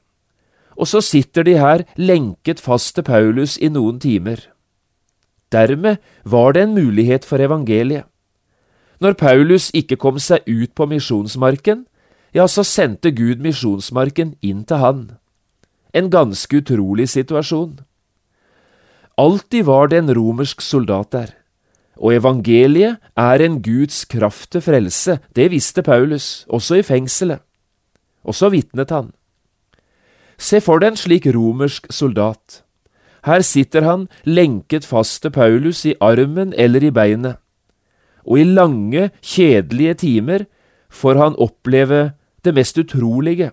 og 0.75 0.87
så 0.87 1.01
sitter 1.03 1.45
de 1.47 1.55
her 1.59 1.83
lenket 1.95 2.59
fast 2.59 2.95
til 2.95 3.07
Paulus 3.07 3.55
i 3.57 3.71
noen 3.71 3.99
timer. 3.99 4.39
Dermed 5.51 6.01
var 6.25 6.55
det 6.55 6.65
en 6.65 6.75
mulighet 6.75 7.25
for 7.25 7.39
evangeliet. 7.39 8.05
Når 8.99 9.13
Paulus 9.19 9.69
ikke 9.75 9.97
kom 9.99 10.19
seg 10.19 10.43
ut 10.47 10.71
på 10.75 10.87
misjonsmarken, 10.87 11.85
ja, 12.35 12.47
så 12.47 12.63
sendte 12.63 13.11
Gud 13.15 13.43
misjonsmarken 13.43 14.35
inn 14.43 14.63
til 14.67 14.79
han. 14.79 15.01
En 15.95 16.09
ganske 16.11 16.59
utrolig 16.59 17.07
situasjon. 17.11 17.79
Alltid 19.17 19.67
var 19.67 19.87
det 19.91 20.01
en 20.01 20.11
romersk 20.15 20.61
soldat 20.63 21.11
der, 21.15 21.29
og 21.97 22.15
evangeliet 22.15 22.99
er 23.17 23.43
en 23.45 23.61
Guds 23.63 24.03
kraft 24.05 24.51
til 24.51 24.63
frelse, 24.65 25.19
det 25.35 25.49
visste 25.51 25.83
Paulus, 25.83 26.45
også 26.49 26.81
i 26.81 26.85
fengselet. 26.85 27.39
Og 28.23 28.35
så 28.35 28.49
vitnet 28.49 28.91
han. 28.91 29.11
Se 30.37 30.59
for 30.61 30.81
deg 30.81 30.93
en 30.93 30.99
slik 30.99 31.27
romersk 31.31 31.87
soldat. 31.93 32.61
Her 33.25 33.41
sitter 33.41 33.85
han 33.85 34.07
lenket 34.27 34.85
fast 34.85 35.21
til 35.23 35.33
Paulus 35.33 35.85
i 35.85 35.95
armen 36.01 36.53
eller 36.57 36.83
i 36.83 36.91
beinet, 36.93 37.39
og 38.25 38.39
i 38.41 38.43
lange, 38.43 39.09
kjedelige 39.21 39.93
timer 40.01 40.45
får 40.89 41.17
han 41.21 41.37
oppleve 41.41 42.13
det 42.45 42.53
mest 42.53 42.77
utrolige. 42.77 43.51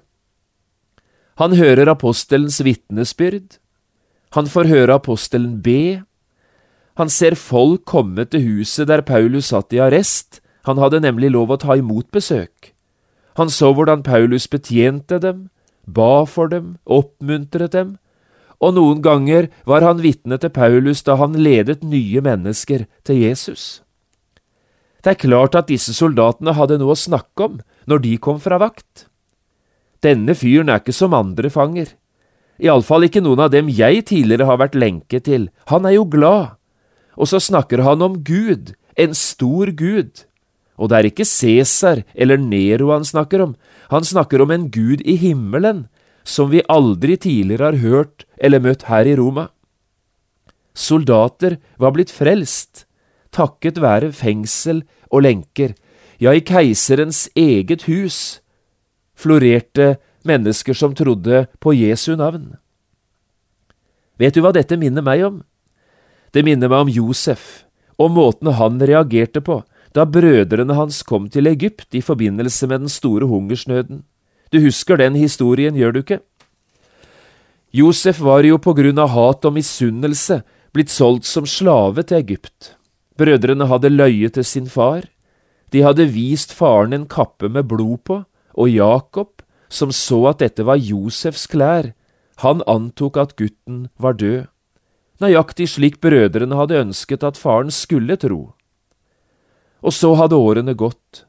Han 1.41 1.57
hører 1.57 1.89
apostelens 1.89 2.61
vitnesbyrd, 2.65 3.59
han 4.33 4.49
får 4.49 4.69
høre 4.69 4.97
apostelen 4.97 5.61
be, 5.63 6.03
han 6.99 7.09
ser 7.09 7.37
folk 7.39 7.87
komme 7.89 8.27
til 8.29 8.45
huset 8.45 8.89
der 8.91 9.05
Paulus 9.07 9.51
satt 9.53 9.73
i 9.73 9.81
arrest, 9.81 10.41
han 10.69 10.79
hadde 10.79 11.01
nemlig 11.03 11.33
lov 11.33 11.51
å 11.51 11.61
ta 11.61 11.77
imot 11.79 12.11
besøk. 12.15 12.73
Han 13.41 13.51
så 13.51 13.73
hvordan 13.73 14.05
Paulus 14.05 14.47
betjente 14.51 15.19
dem, 15.23 15.49
ba 15.87 16.25
for 16.29 16.53
dem, 16.53 16.77
oppmuntret 16.85 17.73
dem, 17.73 17.97
og 18.63 18.77
noen 18.77 19.01
ganger 19.03 19.49
var 19.67 19.83
han 19.83 20.03
vitne 20.05 20.39
til 20.39 20.53
Paulus 20.55 21.03
da 21.03 21.17
han 21.19 21.35
ledet 21.35 21.83
nye 21.83 22.23
mennesker 22.23 22.85
til 23.09 23.25
Jesus. 23.25 23.83
Det 25.03 25.17
er 25.17 25.23
klart 25.25 25.57
at 25.59 25.67
disse 25.73 25.95
soldatene 25.97 26.55
hadde 26.55 26.79
noe 26.79 26.95
å 26.95 26.99
snakke 26.99 27.49
om 27.49 27.59
når 27.91 28.05
de 28.05 28.13
kom 28.23 28.39
fra 28.39 28.61
vakt. 28.63 29.09
Denne 30.03 30.37
fyren 30.39 30.71
er 30.71 30.79
ikke 30.83 30.95
som 30.95 31.15
andre 31.15 31.51
fanger, 31.51 31.91
iallfall 32.63 33.09
ikke 33.09 33.23
noen 33.25 33.43
av 33.43 33.51
dem 33.55 33.71
jeg 33.73 34.05
tidligere 34.13 34.47
har 34.47 34.61
vært 34.63 34.79
lenke 34.79 35.19
til, 35.25 35.49
han 35.71 35.87
er 35.89 35.97
jo 35.97 36.07
glad, 36.07 36.55
og 37.17 37.29
så 37.29 37.41
snakker 37.43 37.83
han 37.85 38.03
om 38.03 38.21
Gud, 38.25 38.75
en 38.97 39.15
stor 39.17 39.73
Gud. 39.77 40.25
Og 40.81 40.89
det 40.91 40.99
er 40.99 41.09
ikke 41.11 41.29
Cæsar 41.29 42.03
eller 42.15 42.41
Nero 42.41 42.91
han 42.93 43.05
snakker 43.05 43.43
om, 43.45 43.57
han 43.93 44.05
snakker 44.05 44.43
om 44.43 44.51
en 44.51 44.71
gud 44.73 45.03
i 45.05 45.17
himmelen, 45.21 45.87
som 46.25 46.51
vi 46.51 46.63
aldri 46.71 47.17
tidligere 47.17 47.73
har 47.73 47.83
hørt 47.83 48.25
eller 48.39 48.63
møtt 48.63 48.87
her 48.89 49.07
i 49.07 49.17
Roma. 49.19 49.49
Soldater 50.75 51.59
var 51.79 51.93
blitt 51.93 52.11
frelst, 52.11 52.87
takket 53.35 53.81
være 53.83 54.13
fengsel 54.17 54.83
og 55.13 55.27
lenker, 55.27 55.75
ja, 56.23 56.33
i 56.33 56.41
keiserens 56.41 57.27
eget 57.37 57.85
hus 57.91 58.41
florerte 59.19 59.97
mennesker 60.25 60.77
som 60.77 60.95
trodde 60.95 61.47
på 61.61 61.75
Jesu 61.77 62.15
navn. 62.17 62.55
Vet 64.19 64.37
du 64.37 64.43
hva 64.45 64.53
dette 64.55 64.79
minner 64.79 65.05
meg 65.05 65.25
om? 65.27 65.41
Det 66.33 66.45
minner 66.45 66.71
meg 66.73 66.87
om 66.87 66.93
Josef 66.93 67.65
og 68.01 68.11
måten 68.17 68.51
han 68.57 68.81
reagerte 68.81 69.43
på 69.45 69.61
da 69.93 70.07
brødrene 70.09 70.75
hans 70.75 71.03
kom 71.05 71.29
til 71.29 71.51
Egypt 71.51 71.93
i 71.95 72.01
forbindelse 72.01 72.67
med 72.67 72.85
den 72.85 72.93
store 72.93 73.29
hungersnøden. 73.29 74.05
Du 74.53 74.61
husker 74.61 74.97
den 74.97 75.17
historien, 75.17 75.77
gjør 75.77 75.93
du 75.93 76.01
ikke? 76.01 76.21
Josef 77.73 78.21
var 78.21 78.45
jo 78.45 78.59
på 78.61 78.75
grunn 78.77 79.01
av 79.01 79.13
hat 79.13 79.45
og 79.49 79.57
misunnelse 79.57 80.43
blitt 80.73 80.93
solgt 80.93 81.29
som 81.29 81.49
slave 81.49 82.05
til 82.05 82.21
Egypt. 82.21 82.75
Brødrene 83.21 83.69
hadde 83.69 83.93
løyet 83.93 84.37
til 84.37 84.45
sin 84.45 84.69
far. 84.69 85.05
De 85.73 85.85
hadde 85.85 86.09
vist 86.13 86.53
faren 86.53 86.93
en 86.93 87.09
kappe 87.09 87.49
med 87.49 87.69
blod 87.69 88.01
på, 88.05 88.23
og 88.53 88.69
Jakob, 88.69 89.41
som 89.69 89.93
så 89.93 90.27
at 90.33 90.41
dette 90.41 90.65
var 90.69 90.81
Josefs 90.81 91.47
klær, 91.49 91.93
han 92.45 92.65
antok 92.69 93.17
at 93.21 93.37
gutten 93.37 93.87
var 94.01 94.17
død, 94.21 94.52
nøyaktig 95.21 95.69
slik 95.75 96.01
brødrene 96.01 96.57
hadde 96.57 96.81
ønsket 96.81 97.27
at 97.27 97.41
faren 97.41 97.71
skulle 97.75 98.17
tro. 98.17 98.55
Og 99.83 99.93
så 99.93 100.15
hadde 100.17 100.39
årene 100.39 100.75
gått. 100.79 101.27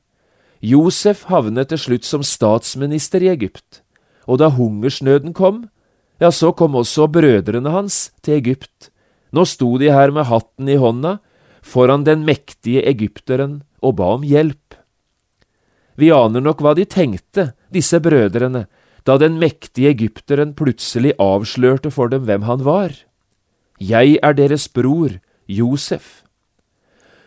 Josef 0.64 1.26
havnet 1.28 1.74
til 1.74 1.82
slutt 1.82 2.08
som 2.08 2.24
statsminister 2.24 3.24
i 3.26 3.32
Egypt, 3.34 3.82
og 4.30 4.40
da 4.40 4.48
hungersnøden 4.54 5.34
kom, 5.36 5.66
ja, 6.22 6.32
så 6.32 6.54
kom 6.56 6.78
også 6.80 7.10
brødrene 7.12 7.74
hans 7.74 8.14
til 8.24 8.38
Egypt. 8.38 8.94
Nå 9.34 9.44
sto 9.50 9.74
de 9.82 9.90
her 9.92 10.14
med 10.14 10.30
hatten 10.30 10.70
i 10.70 10.78
hånda 10.80 11.18
foran 11.64 12.06
den 12.08 12.24
mektige 12.28 12.84
egypteren 12.88 13.64
og 13.82 13.98
ba 14.00 14.14
om 14.16 14.24
hjelp. 14.24 14.78
Vi 16.00 16.10
aner 16.14 16.42
nok 16.42 16.62
hva 16.64 16.74
de 16.78 16.86
tenkte, 16.90 17.52
disse 17.74 18.00
brødrene, 18.02 18.66
da 19.04 19.18
den 19.20 19.36
mektige 19.42 19.92
egypteren 19.92 20.54
plutselig 20.58 21.14
avslørte 21.22 21.92
for 21.92 22.10
dem 22.10 22.24
hvem 22.28 22.48
han 22.48 22.64
var. 22.66 22.94
Jeg 23.80 24.18
er 24.24 24.34
deres 24.34 24.68
bror, 24.70 25.20
Josef. 25.48 26.24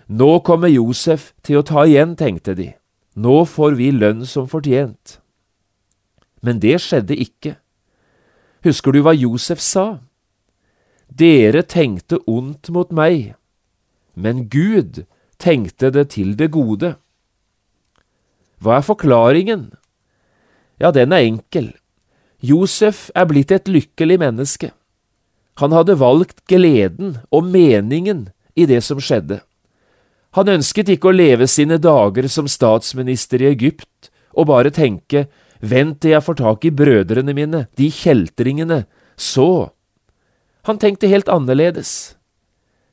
Nå 0.09 0.39
kommer 0.47 0.71
Josef 0.71 1.33
til 1.43 1.61
å 1.61 1.67
ta 1.67 1.85
igjen, 1.87 2.15
tenkte 2.17 2.55
de, 2.55 2.73
nå 3.15 3.45
får 3.45 3.75
vi 3.79 3.91
lønn 3.91 4.27
som 4.27 4.47
fortjent. 4.49 5.19
Men 6.43 6.61
det 6.63 6.79
skjedde 6.85 7.17
ikke. 7.17 7.57
Husker 8.63 8.95
du 8.95 9.03
hva 9.03 9.17
Josef 9.17 9.59
sa? 9.63 9.99
Dere 11.11 11.63
tenkte 11.67 12.21
ondt 12.27 12.71
mot 12.71 12.93
meg, 12.95 13.35
men 14.15 14.47
Gud 14.51 15.05
tenkte 15.43 15.91
det 15.91 16.11
til 16.15 16.35
det 16.39 16.51
gode 16.55 16.97
hva 18.63 18.79
er 18.81 18.87
forklaringen? 18.87 19.69
Ja, 20.81 20.91
den 20.91 21.13
er 21.13 21.25
enkel. 21.25 21.75
Josef 22.41 23.11
er 23.15 23.29
blitt 23.29 23.53
et 23.53 23.69
lykkelig 23.69 24.19
menneske. 24.21 24.73
Han 25.61 25.73
hadde 25.73 25.97
valgt 26.01 26.45
gleden 26.51 27.19
og 27.33 27.47
meningen 27.49 28.29
i 28.55 28.67
det 28.69 28.83
som 28.85 29.01
skjedde. 29.01 29.41
Han 30.37 30.51
ønsket 30.53 30.91
ikke 30.93 31.09
å 31.09 31.17
leve 31.17 31.49
sine 31.49 31.79
dager 31.81 32.29
som 32.29 32.49
statsminister 32.51 33.41
i 33.41 33.49
Egypt 33.55 34.11
og 34.37 34.51
bare 34.51 34.73
tenke 34.75 35.27
vent 35.65 36.03
til 36.03 36.13
jeg 36.13 36.25
får 36.27 36.37
tak 36.43 36.67
i 36.69 36.75
brødrene 36.77 37.33
mine, 37.37 37.65
de 37.77 37.89
kjeltringene, 37.93 38.85
så… 39.17 39.73
Han 40.69 40.81
tenkte 40.83 41.09
helt 41.09 41.31
annerledes. 41.31 42.17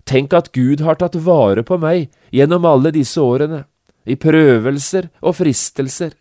Tenk 0.06 0.34
at 0.38 0.52
Gud 0.54 0.84
har 0.86 1.00
tatt 1.02 1.16
vare 1.26 1.64
på 1.66 1.80
meg 1.82 2.12
gjennom 2.32 2.68
alle 2.70 2.92
disse 2.94 3.20
årene 3.20 3.64
i 4.06 4.16
prøvelser 4.20 5.10
og 5.24 5.40
fristelser. 5.40 6.14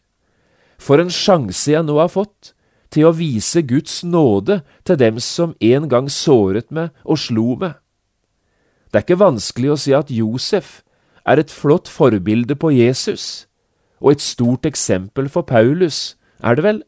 For 0.81 1.03
en 1.03 1.13
sjanse 1.13 1.71
jeg 1.71 1.85
nå 1.87 1.99
har 2.01 2.11
fått 2.11 2.55
til 2.93 3.09
å 3.09 3.15
vise 3.17 3.63
Guds 3.65 4.03
nåde 4.05 4.61
til 4.87 4.99
dem 5.01 5.21
som 5.23 5.57
en 5.61 5.89
gang 5.89 6.11
såret 6.13 6.71
meg 6.71 6.93
og 7.05 7.21
slo 7.21 7.57
meg. 7.61 7.79
Det 8.93 9.01
er 9.01 9.07
ikke 9.07 9.23
vanskelig 9.25 9.73
å 9.73 9.81
si 9.81 9.95
at 9.97 10.13
Josef 10.13 10.83
er 11.25 11.41
et 11.41 11.53
flott 11.53 11.89
forbilde 11.89 12.59
på 12.59 12.73
Jesus, 12.75 13.47
og 14.03 14.17
et 14.17 14.25
stort 14.25 14.67
eksempel 14.69 15.31
for 15.33 15.47
Paulus, 15.49 16.19
er 16.43 16.59
det 16.59 16.65
vel? 16.67 16.81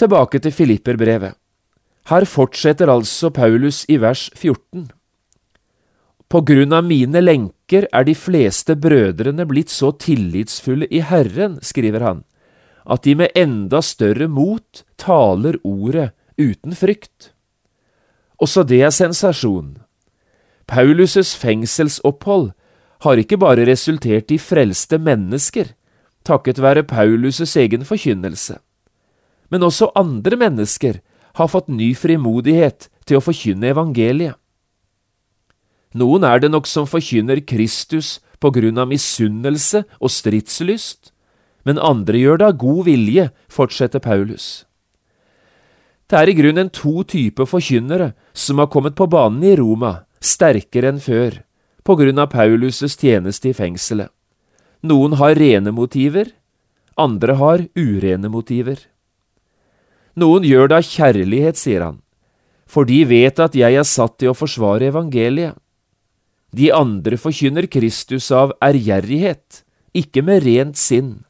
Tilbake 0.00 0.40
til 0.40 0.54
Filipperbrevet. 0.54 1.34
Her 2.10 2.24
fortsetter 2.28 2.90
altså 2.92 3.30
Paulus 3.30 3.84
i 3.88 3.96
vers 4.00 4.28
14. 4.34 4.88
På 6.28 6.40
grunn 6.42 6.74
av 6.74 6.84
mine 6.86 7.20
lenker 7.22 7.86
er 7.92 8.06
de 8.06 8.14
fleste 8.18 8.76
brødrene 8.76 9.46
blitt 9.48 9.72
så 9.72 9.92
tillitsfulle 9.92 10.88
i 10.90 11.02
Herren, 11.04 11.58
skriver 11.62 12.04
han, 12.04 12.24
at 12.84 13.04
de 13.04 13.14
med 13.16 13.32
enda 13.36 13.80
større 13.82 14.28
mot 14.28 14.84
taler 15.00 15.56
ordet 15.64 16.12
uten 16.38 16.74
frykt. 16.76 17.32
Også 18.42 18.64
det 18.66 18.82
er 18.82 18.92
sensasjon. 18.92 19.78
Paulus' 20.68 21.34
fengselsopphold 21.36 22.52
har 23.04 23.20
ikke 23.20 23.38
bare 23.40 23.66
resultert 23.68 24.32
i 24.32 24.40
frelste 24.40 24.98
mennesker, 24.98 25.74
takket 26.24 26.60
være 26.60 26.86
Paulus' 26.88 27.56
egen 27.60 27.84
forkynnelse, 27.84 28.58
men 29.52 29.62
også 29.62 29.92
andre 29.96 30.36
mennesker 30.40 31.00
har 31.34 31.50
fått 31.50 31.68
ny 31.68 31.92
frimodighet 31.98 32.88
til 33.04 33.18
å 33.18 33.24
forkynne 33.24 33.72
evangeliet. 33.74 34.38
Noen 35.94 36.24
er 36.26 36.40
det 36.42 36.50
nok 36.50 36.66
som 36.66 36.88
forkynner 36.90 37.44
Kristus 37.46 38.18
på 38.42 38.50
grunn 38.50 38.80
av 38.80 38.88
misunnelse 38.90 39.84
og 40.00 40.10
stridslyst, 40.10 41.13
men 41.64 41.80
andre 41.80 42.20
gjør 42.20 42.40
det 42.40 42.46
av 42.52 42.60
god 42.60 42.84
vilje, 42.88 43.28
fortsetter 43.48 44.02
Paulus. 44.04 44.64
Det 46.08 46.20
er 46.20 46.30
i 46.30 46.36
grunnen 46.36 46.68
to 46.68 47.02
typer 47.08 47.48
forkynnere 47.48 48.12
som 48.36 48.60
har 48.60 48.68
kommet 48.72 48.96
på 48.98 49.08
banen 49.10 49.44
i 49.48 49.54
Roma, 49.56 50.04
sterkere 50.20 50.92
enn 50.92 51.00
før, 51.00 51.40
på 51.84 51.96
grunn 51.96 52.20
av 52.20 52.32
Paulus' 52.32 52.96
tjeneste 53.00 53.50
i 53.50 53.56
fengselet. 53.56 54.12
Noen 54.84 55.16
har 55.16 55.36
rene 55.40 55.72
motiver, 55.72 56.28
andre 57.00 57.36
har 57.40 57.64
urene 57.74 58.28
motiver. 58.28 58.78
Noen 60.14 60.44
gjør 60.46 60.68
det 60.70 60.76
av 60.78 60.88
kjærlighet, 60.88 61.58
sier 61.58 61.86
han, 61.88 62.00
for 62.68 62.86
de 62.86 63.00
vet 63.08 63.40
at 63.40 63.56
jeg 63.56 63.80
er 63.80 63.88
satt 63.88 64.18
til 64.20 64.30
å 64.30 64.36
forsvare 64.36 64.92
evangeliet. 64.92 65.56
De 66.54 66.68
andre 66.70 67.16
forkynner 67.18 67.66
Kristus 67.66 68.28
av 68.30 68.52
ærgjerrighet, 68.62 69.64
ikke 69.96 70.22
med 70.22 70.44
rent 70.44 70.78
sinn, 70.78 71.24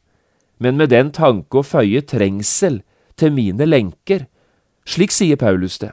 men 0.59 0.79
med 0.79 0.93
den 0.93 1.11
tanke 1.15 1.61
å 1.61 1.67
føye 1.67 2.03
trengsel 2.07 2.81
til 3.19 3.35
mine 3.35 3.67
lenker. 3.67 4.27
Slik 4.87 5.15
sier 5.15 5.41
Paulus 5.41 5.79
det. 5.83 5.93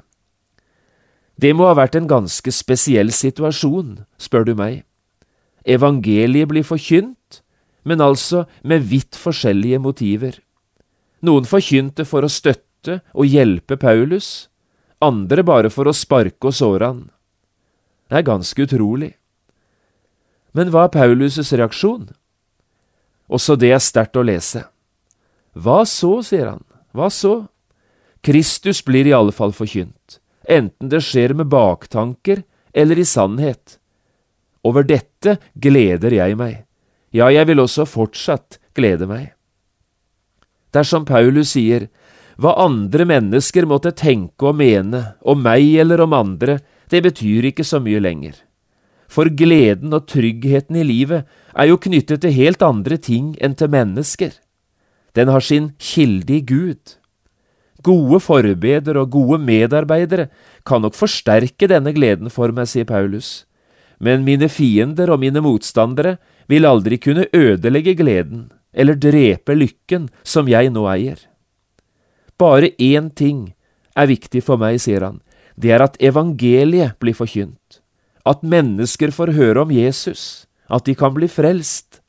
Det 1.41 1.53
må 1.57 1.65
ha 1.65 1.75
vært 1.77 1.95
en 1.97 2.09
ganske 2.09 2.51
spesiell 2.53 3.09
situasjon, 3.15 4.03
spør 4.21 4.45
du 4.45 4.53
meg. 4.57 4.83
Evangeliet 5.65 6.49
blir 6.51 6.65
forkynt, 6.65 7.41
men 7.83 8.01
altså 8.01 8.45
med 8.63 8.85
vidt 8.91 9.17
forskjellige 9.17 9.79
motiver. 9.81 10.37
Noen 11.25 11.47
forkynte 11.49 12.05
for 12.05 12.25
å 12.25 12.29
støtte 12.29 12.99
og 13.13 13.29
hjelpe 13.29 13.77
Paulus, 13.81 14.49
andre 15.01 15.45
bare 15.45 15.69
for 15.73 15.89
å 15.89 15.95
sparke 15.97 16.49
og 16.49 16.57
såre 16.57 16.91
han. 16.91 17.01
Det 18.09 18.21
er 18.21 18.27
ganske 18.27 18.65
utrolig. 18.67 19.13
Men 20.53 20.69
hva 20.69 20.85
er 20.85 20.93
Paulus' 20.93 21.53
reaksjon? 21.55 22.09
Også 23.31 23.55
det 23.55 23.71
er 23.71 23.83
sterkt 23.83 24.19
å 24.19 24.25
lese. 24.27 24.65
Hva 25.55 25.81
så, 25.87 26.19
sier 26.25 26.49
han, 26.53 26.63
hva 26.95 27.07
så? 27.11 27.45
Kristus 28.23 28.83
blir 28.85 29.07
i 29.07 29.15
alle 29.15 29.33
fall 29.33 29.53
forkynt, 29.55 30.19
enten 30.47 30.91
det 30.91 31.01
skjer 31.05 31.33
med 31.39 31.49
baktanker 31.51 32.43
eller 32.75 32.99
i 32.99 33.07
sannhet. 33.07 33.77
Over 34.67 34.85
dette 34.85 35.39
gleder 35.57 36.13
jeg 36.13 36.37
meg, 36.37 36.61
ja, 37.11 37.31
jeg 37.33 37.47
vil 37.49 37.63
også 37.63 37.87
fortsatt 37.89 38.59
glede 38.77 39.07
meg. 39.09 39.31
Dersom 40.71 41.07
Paulus 41.07 41.55
sier, 41.55 41.89
hva 42.39 42.53
andre 42.61 43.07
mennesker 43.09 43.67
måtte 43.67 43.91
tenke 43.97 44.51
og 44.51 44.59
mene, 44.61 45.17
om 45.23 45.41
meg 45.43 45.65
eller 45.81 46.03
om 46.05 46.15
andre, 46.15 46.61
det 46.91 47.03
betyr 47.03 47.49
ikke 47.51 47.65
så 47.67 47.81
mye 47.83 47.99
lenger 48.03 48.39
for 49.11 49.27
gleden 49.27 49.91
og 49.95 50.07
tryggheten 50.07 50.77
i 50.79 50.85
livet 50.87 51.27
er 51.51 51.67
jo 51.67 51.79
knyttet 51.81 52.23
til 52.23 52.35
helt 52.35 52.63
andre 52.63 52.97
ting 52.97 53.33
enn 53.43 53.57
til 53.59 53.71
mennesker. 53.73 54.31
Den 55.17 55.27
har 55.27 55.43
sin 55.43 55.73
kilde 55.79 56.37
i 56.37 56.41
Gud. 56.47 56.95
Gode 57.83 58.21
forbedere 58.23 59.03
og 59.03 59.11
gode 59.11 59.41
medarbeidere 59.41 60.29
kan 60.65 60.83
nok 60.85 60.95
forsterke 60.95 61.67
denne 61.67 61.91
gleden 61.95 62.31
for 62.31 62.53
meg, 62.55 62.69
sier 62.69 62.85
Paulus, 62.85 63.43
men 63.99 64.23
mine 64.23 64.47
fiender 64.49 65.11
og 65.11 65.19
mine 65.21 65.41
motstandere 65.43 66.15
vil 66.47 66.67
aldri 66.69 66.99
kunne 67.01 67.27
ødelegge 67.33 67.97
gleden 67.99 68.49
eller 68.71 68.95
drepe 68.95 69.57
lykken 69.57 70.07
som 70.23 70.47
jeg 70.47 70.71
nå 70.71 70.85
eier. 70.93 71.17
Bare 72.39 72.71
én 72.79 73.11
ting 73.13 73.51
er 73.95 74.07
viktig 74.07 74.41
for 74.45 74.61
meg, 74.61 74.79
sier 74.79 75.03
han. 75.03 75.19
Det 75.59 75.73
er 75.75 75.83
at 75.83 75.99
evangeliet 75.99 76.95
blir 77.01 77.17
forkynt. 77.17 77.60
At 78.25 78.43
mennesker 78.45 79.13
får 79.13 79.33
høre 79.37 79.65
om 79.65 79.71
Jesus. 79.73 80.45
At 80.69 80.85
de 80.85 80.95
kan 80.95 81.13
bli 81.15 81.29
frelst. 81.31 82.01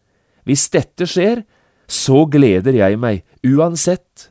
Hvis 0.45 0.69
dette 0.73 1.07
skjer, 1.09 1.45
så 1.89 2.25
gleder 2.31 2.75
jeg 2.77 2.99
meg, 3.01 3.23
uansett. 3.45 4.31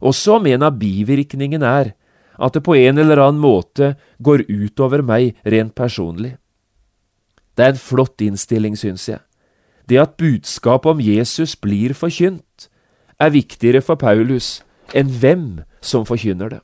Også 0.00 0.38
om 0.38 0.46
en 0.48 0.64
av 0.64 0.78
bivirkningene 0.80 1.66
er 1.66 1.92
at 2.40 2.56
det 2.56 2.62
på 2.64 2.74
en 2.78 2.98
eller 2.98 3.20
annen 3.20 3.40
måte 3.40 3.94
går 4.24 4.46
utover 4.48 5.04
meg 5.04 5.36
rent 5.44 5.74
personlig. 5.76 6.38
Det 7.54 7.66
er 7.66 7.74
en 7.74 7.82
flott 7.82 8.22
innstilling, 8.24 8.78
syns 8.80 9.08
jeg. 9.10 9.20
Det 9.84 9.98
at 10.00 10.16
budskapet 10.16 10.94
om 10.94 11.02
Jesus 11.04 11.56
blir 11.60 11.92
forkynt, 11.98 12.70
er 13.20 13.34
viktigere 13.34 13.82
for 13.84 14.00
Paulus 14.00 14.62
enn 14.96 15.10
hvem 15.20 15.46
som 15.84 16.06
forkynner 16.08 16.54
det. 16.54 16.60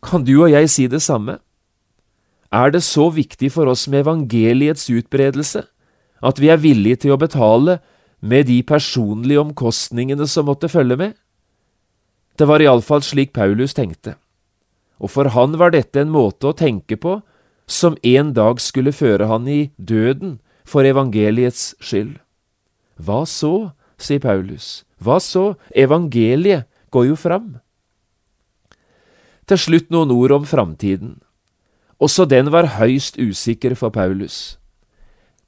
Kan 0.00 0.24
du 0.24 0.38
og 0.40 0.48
jeg 0.48 0.70
si 0.72 0.86
det 0.88 1.02
samme? 1.04 1.36
Er 2.50 2.72
det 2.74 2.82
så 2.82 3.06
viktig 3.14 3.52
for 3.54 3.70
oss 3.70 3.86
med 3.86 4.02
evangeliets 4.02 4.88
utbredelse 4.90 5.62
at 6.20 6.40
vi 6.42 6.50
er 6.50 6.60
villige 6.60 7.04
til 7.04 7.14
å 7.14 7.20
betale 7.20 7.78
med 8.20 8.48
de 8.50 8.58
personlige 8.66 9.40
omkostningene 9.40 10.26
som 10.28 10.48
måtte 10.50 10.68
følge 10.68 10.98
med? 10.98 11.12
Det 12.36 12.48
var 12.50 12.62
iallfall 12.62 13.04
slik 13.06 13.32
Paulus 13.36 13.76
tenkte, 13.76 14.16
og 14.98 15.12
for 15.14 15.30
han 15.30 15.54
var 15.60 15.72
dette 15.72 16.02
en 16.02 16.10
måte 16.12 16.50
å 16.50 16.56
tenke 16.56 16.98
på 16.98 17.20
som 17.70 17.94
en 18.02 18.34
dag 18.34 18.58
skulle 18.60 18.92
føre 18.92 19.30
han 19.30 19.46
i 19.48 19.70
døden 19.78 20.40
for 20.66 20.86
evangeliets 20.86 21.76
skyld. 21.78 22.18
Hva 22.98 23.22
så, 23.30 23.70
sier 24.00 24.20
Paulus, 24.20 24.82
hva 24.98 25.20
så, 25.22 25.54
evangeliet 25.70 26.66
går 26.90 27.12
jo 27.12 27.16
fram. 27.16 27.50
Til 29.46 29.58
slutt 29.58 29.90
noen 29.94 30.10
ord 30.14 30.34
om 30.40 30.46
framtiden. 30.46 31.20
Også 32.00 32.24
den 32.24 32.48
var 32.52 32.78
høyst 32.78 33.18
usikker 33.20 33.76
for 33.76 33.92
Paulus. 33.92 34.56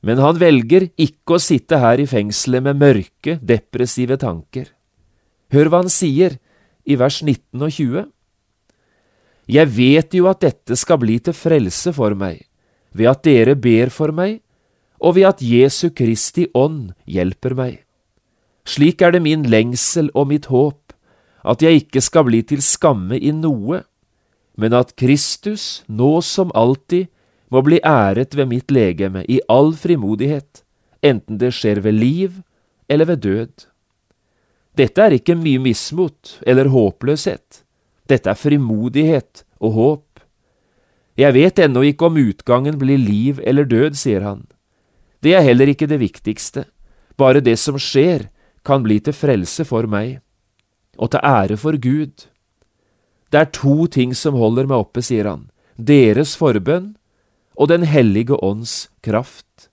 Men 0.02 0.18
han 0.20 0.38
velger 0.40 0.90
ikke 1.00 1.38
å 1.38 1.42
sitte 1.42 1.78
her 1.80 2.00
i 2.02 2.08
fengselet 2.10 2.64
med 2.66 2.80
mørke, 2.80 3.38
depressive 3.40 4.18
tanker. 4.20 4.66
Hør 5.54 5.70
hva 5.70 5.82
han 5.84 5.92
sier 5.92 6.36
i 6.84 6.96
vers 6.98 7.22
19 7.22 7.62
og 7.62 7.70
20. 7.72 8.08
Jeg 9.52 9.70
vet 9.76 10.16
jo 10.16 10.28
at 10.30 10.42
dette 10.42 10.76
skal 10.78 11.00
bli 11.02 11.18
til 11.22 11.36
frelse 11.36 11.92
for 11.94 12.16
meg, 12.18 12.42
ved 12.92 13.10
at 13.10 13.22
dere 13.26 13.54
ber 13.56 13.92
for 13.94 14.12
meg, 14.14 14.40
og 15.02 15.16
ved 15.16 15.28
at 15.32 15.42
Jesu 15.42 15.90
Kristi 15.90 16.46
ånd 16.54 16.92
hjelper 17.10 17.56
meg. 17.58 17.80
Slik 18.68 19.02
er 19.02 19.14
det 19.14 19.22
min 19.24 19.46
lengsel 19.50 20.10
og 20.14 20.28
mitt 20.30 20.46
håp, 20.50 20.94
at 21.42 21.62
jeg 21.62 21.82
ikke 21.82 22.02
skal 22.04 22.28
bli 22.28 22.42
til 22.46 22.62
skamme 22.62 23.18
i 23.18 23.32
noe, 23.34 23.82
men 24.56 24.74
at 24.76 24.94
Kristus, 24.96 25.82
nå 25.88 26.20
som 26.22 26.52
alltid, 26.54 27.08
må 27.52 27.60
bli 27.64 27.80
æret 27.84 28.36
ved 28.36 28.48
mitt 28.48 28.72
legeme 28.72 29.24
i 29.28 29.40
all 29.52 29.74
frimodighet, 29.76 30.62
enten 31.04 31.38
det 31.40 31.52
skjer 31.56 31.82
ved 31.84 31.98
liv 31.98 32.40
eller 32.88 33.10
ved 33.10 33.24
død. 33.26 33.66
Dette 34.78 35.04
er 35.04 35.18
ikke 35.18 35.36
mye 35.36 35.60
mismot 35.60 36.38
eller 36.48 36.70
håpløshet. 36.72 37.60
Dette 38.08 38.32
er 38.32 38.38
frimodighet 38.38 39.44
og 39.60 39.76
håp. 39.76 40.22
Jeg 41.20 41.36
vet 41.36 41.60
ennå 41.60 41.82
ikke 41.84 42.08
om 42.08 42.16
utgangen 42.16 42.78
blir 42.80 43.00
liv 43.00 43.40
eller 43.44 43.68
død, 43.68 43.98
sier 44.00 44.24
han. 44.24 44.46
Det 45.20 45.36
er 45.36 45.44
heller 45.44 45.68
ikke 45.68 45.90
det 45.90 46.00
viktigste. 46.00 46.64
Bare 47.20 47.44
det 47.44 47.58
som 47.60 47.76
skjer, 47.76 48.30
kan 48.64 48.82
bli 48.84 49.00
til 49.02 49.14
frelse 49.14 49.66
for 49.66 49.88
meg, 49.90 50.20
og 50.96 51.10
til 51.12 51.20
ære 51.26 51.58
for 51.58 51.76
Gud. 51.76 52.28
Det 53.33 53.40
er 53.40 53.53
to 53.57 53.87
ting 53.88 54.12
som 54.14 54.37
holder 54.37 54.68
meg 54.68 54.85
oppe, 54.85 55.01
sier 55.01 55.31
han, 55.31 55.49
deres 55.77 56.37
forbønn 56.37 56.92
og 57.57 57.68
Den 57.68 57.85
hellige 57.85 58.37
ånds 58.42 58.88
kraft. 59.05 59.68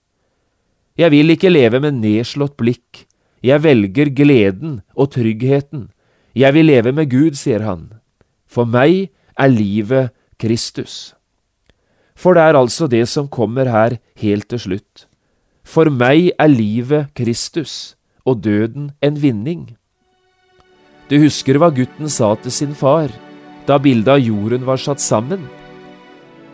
Jeg 1.00 1.12
vil 1.12 1.32
ikke 1.32 1.52
leve 1.52 1.80
med 1.80 2.02
nedslått 2.02 2.58
blikk 2.60 3.06
jeg 3.46 3.64
velger 3.64 4.12
gleden 4.12 4.82
og 4.96 5.14
tryggheten. 5.16 5.90
Jeg 6.36 6.54
vil 6.54 6.68
leve 6.68 6.92
med 6.92 7.10
Gud, 7.12 7.38
sier 7.40 7.64
han. 7.64 7.88
For 8.48 8.68
meg 8.68 9.10
er 9.40 9.52
livet 9.52 10.12
Kristus. 10.40 11.16
For 12.20 12.36
det 12.36 12.44
er 12.44 12.60
altså 12.60 12.90
det 12.92 13.06
som 13.08 13.32
kommer 13.32 13.70
her 13.72 13.98
helt 14.20 14.50
til 14.52 14.60
slutt. 14.60 15.08
For 15.64 15.88
meg 15.88 16.34
er 16.36 16.52
livet 16.52 17.14
Kristus 17.16 17.96
og 18.26 18.44
døden 18.44 18.92
en 19.02 19.22
vinning. 19.22 19.78
Du 21.10 21.18
husker 21.24 21.58
hva 21.58 21.72
gutten 21.72 22.12
sa 22.12 22.36
til 22.36 22.52
sin 22.52 22.76
far 22.76 23.10
da 23.68 23.80
bildet 23.80 24.14
av 24.14 24.20
jorden 24.20 24.66
var 24.66 24.78
satt 24.82 25.02
sammen? 25.04 25.48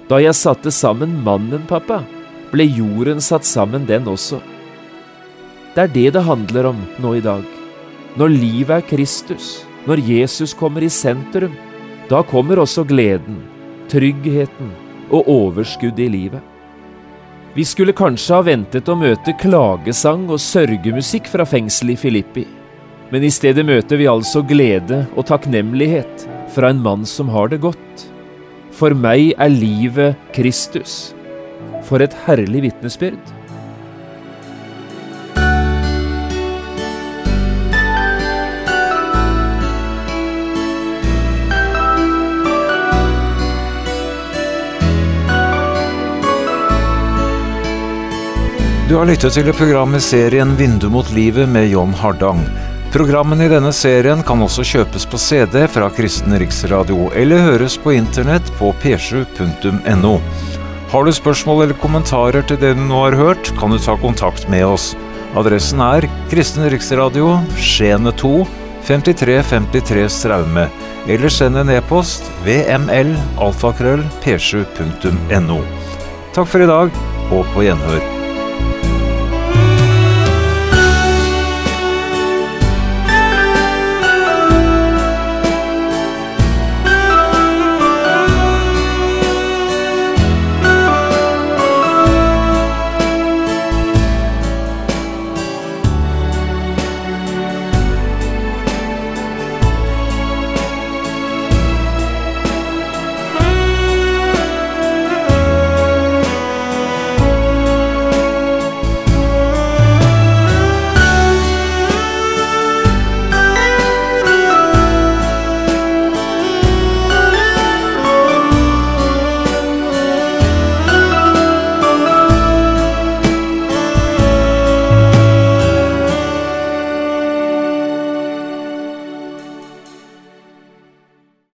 Da 0.09 0.19
jeg 0.21 0.37
satte 0.37 0.71
sammen 0.73 1.17
mannen, 1.25 1.65
pappa, 1.69 2.03
ble 2.51 2.65
jorden 2.69 3.21
satt 3.21 3.45
sammen 3.47 3.87
den 3.89 4.07
også. 4.09 4.41
Det 5.75 5.83
er 5.83 5.93
det 5.93 6.09
det 6.15 6.25
handler 6.27 6.71
om 6.71 6.81
nå 7.03 7.15
i 7.17 7.23
dag. 7.25 7.43
Når 8.15 8.31
livet 8.31 8.75
er 8.77 8.85
Kristus, 8.87 9.65
når 9.85 9.99
Jesus 10.05 10.53
kommer 10.55 10.85
i 10.85 10.89
sentrum, 10.89 11.55
da 12.09 12.21
kommer 12.23 12.61
også 12.61 12.85
gleden, 12.87 13.41
tryggheten 13.91 14.69
og 15.09 15.27
overskuddet 15.27 16.05
i 16.05 16.11
livet. 16.13 16.43
Vi 17.55 17.63
skulle 17.65 17.95
kanskje 17.95 18.35
ha 18.35 18.45
ventet 18.45 18.89
å 18.91 18.97
møte 18.99 19.35
klagesang 19.39 20.27
og 20.29 20.41
sørgemusikk 20.43 21.29
fra 21.31 21.45
fengselet 21.47 21.95
i 21.95 22.01
Filippi, 22.01 22.45
men 23.11 23.23
i 23.23 23.31
stedet 23.31 23.65
møter 23.65 23.99
vi 23.99 24.09
altså 24.11 24.41
glede 24.45 25.05
og 25.15 25.27
takknemlighet 25.29 26.25
fra 26.55 26.69
en 26.71 26.81
mann 26.81 27.05
som 27.05 27.29
har 27.29 27.51
det 27.51 27.59
godt. 27.65 28.07
For 28.75 28.95
meg 28.95 29.33
er 29.39 29.51
livet 29.51 30.27
Kristus. 30.35 31.13
For 31.85 32.03
et 32.03 32.15
herlig 32.25 32.65
vitnesbyrd. 32.69 33.35
Du 48.85 48.99
har 48.99 49.07
lyttet 49.09 49.33
til 49.33 49.49
programmet 49.57 50.03
serien 50.05 50.53
Vindu 50.59 50.87
mot 50.93 51.09
livet 51.11 51.49
med 51.49 51.67
John 51.67 51.91
Hardang. 51.91 52.39
Programmene 52.95 53.43
i 53.43 53.51
denne 53.51 53.73
serien 53.75 54.21
kan 54.23 54.39
også 54.39 54.63
kjøpes 54.63 55.03
på 55.11 55.17
CD 55.19 55.65
fra 55.67 55.89
Kristen 55.91 56.31
Riksradio, 56.39 57.09
eller 57.11 57.43
høres 57.43 57.75
på 57.75 57.91
internett 57.91 58.47
på 58.55 58.69
p7.no. 58.79 60.13
Har 60.93 61.03
du 61.03 61.11
spørsmål 61.11 61.65
eller 61.65 61.81
kommentarer 61.81 62.47
til 62.47 62.61
det 62.61 62.71
du 62.77 62.85
nå 62.87 63.01
har 63.03 63.19
hørt, 63.19 63.51
kan 63.59 63.75
du 63.75 63.81
ta 63.83 63.97
kontakt 63.99 64.47
med 64.47 64.63
oss. 64.69 64.93
Adressen 65.35 65.83
er 65.83 66.07
Kristen 66.31 66.69
Riksradio, 66.71 67.35
Skiene 67.59 68.15
2, 68.15 68.33
5353 68.87 70.07
Straume. 70.21 70.69
Eller 71.03 71.35
send 71.35 71.59
en 71.59 71.75
e-post 71.75 72.31
vml 72.47 73.11
alfakrøll 73.43 74.07
p7.no. 74.23 75.63
Takk 76.31 76.47
for 76.47 76.63
i 76.63 76.75
dag, 76.77 77.07
og 77.35 77.43
på 77.51 77.67
gjenhør. 77.67 78.14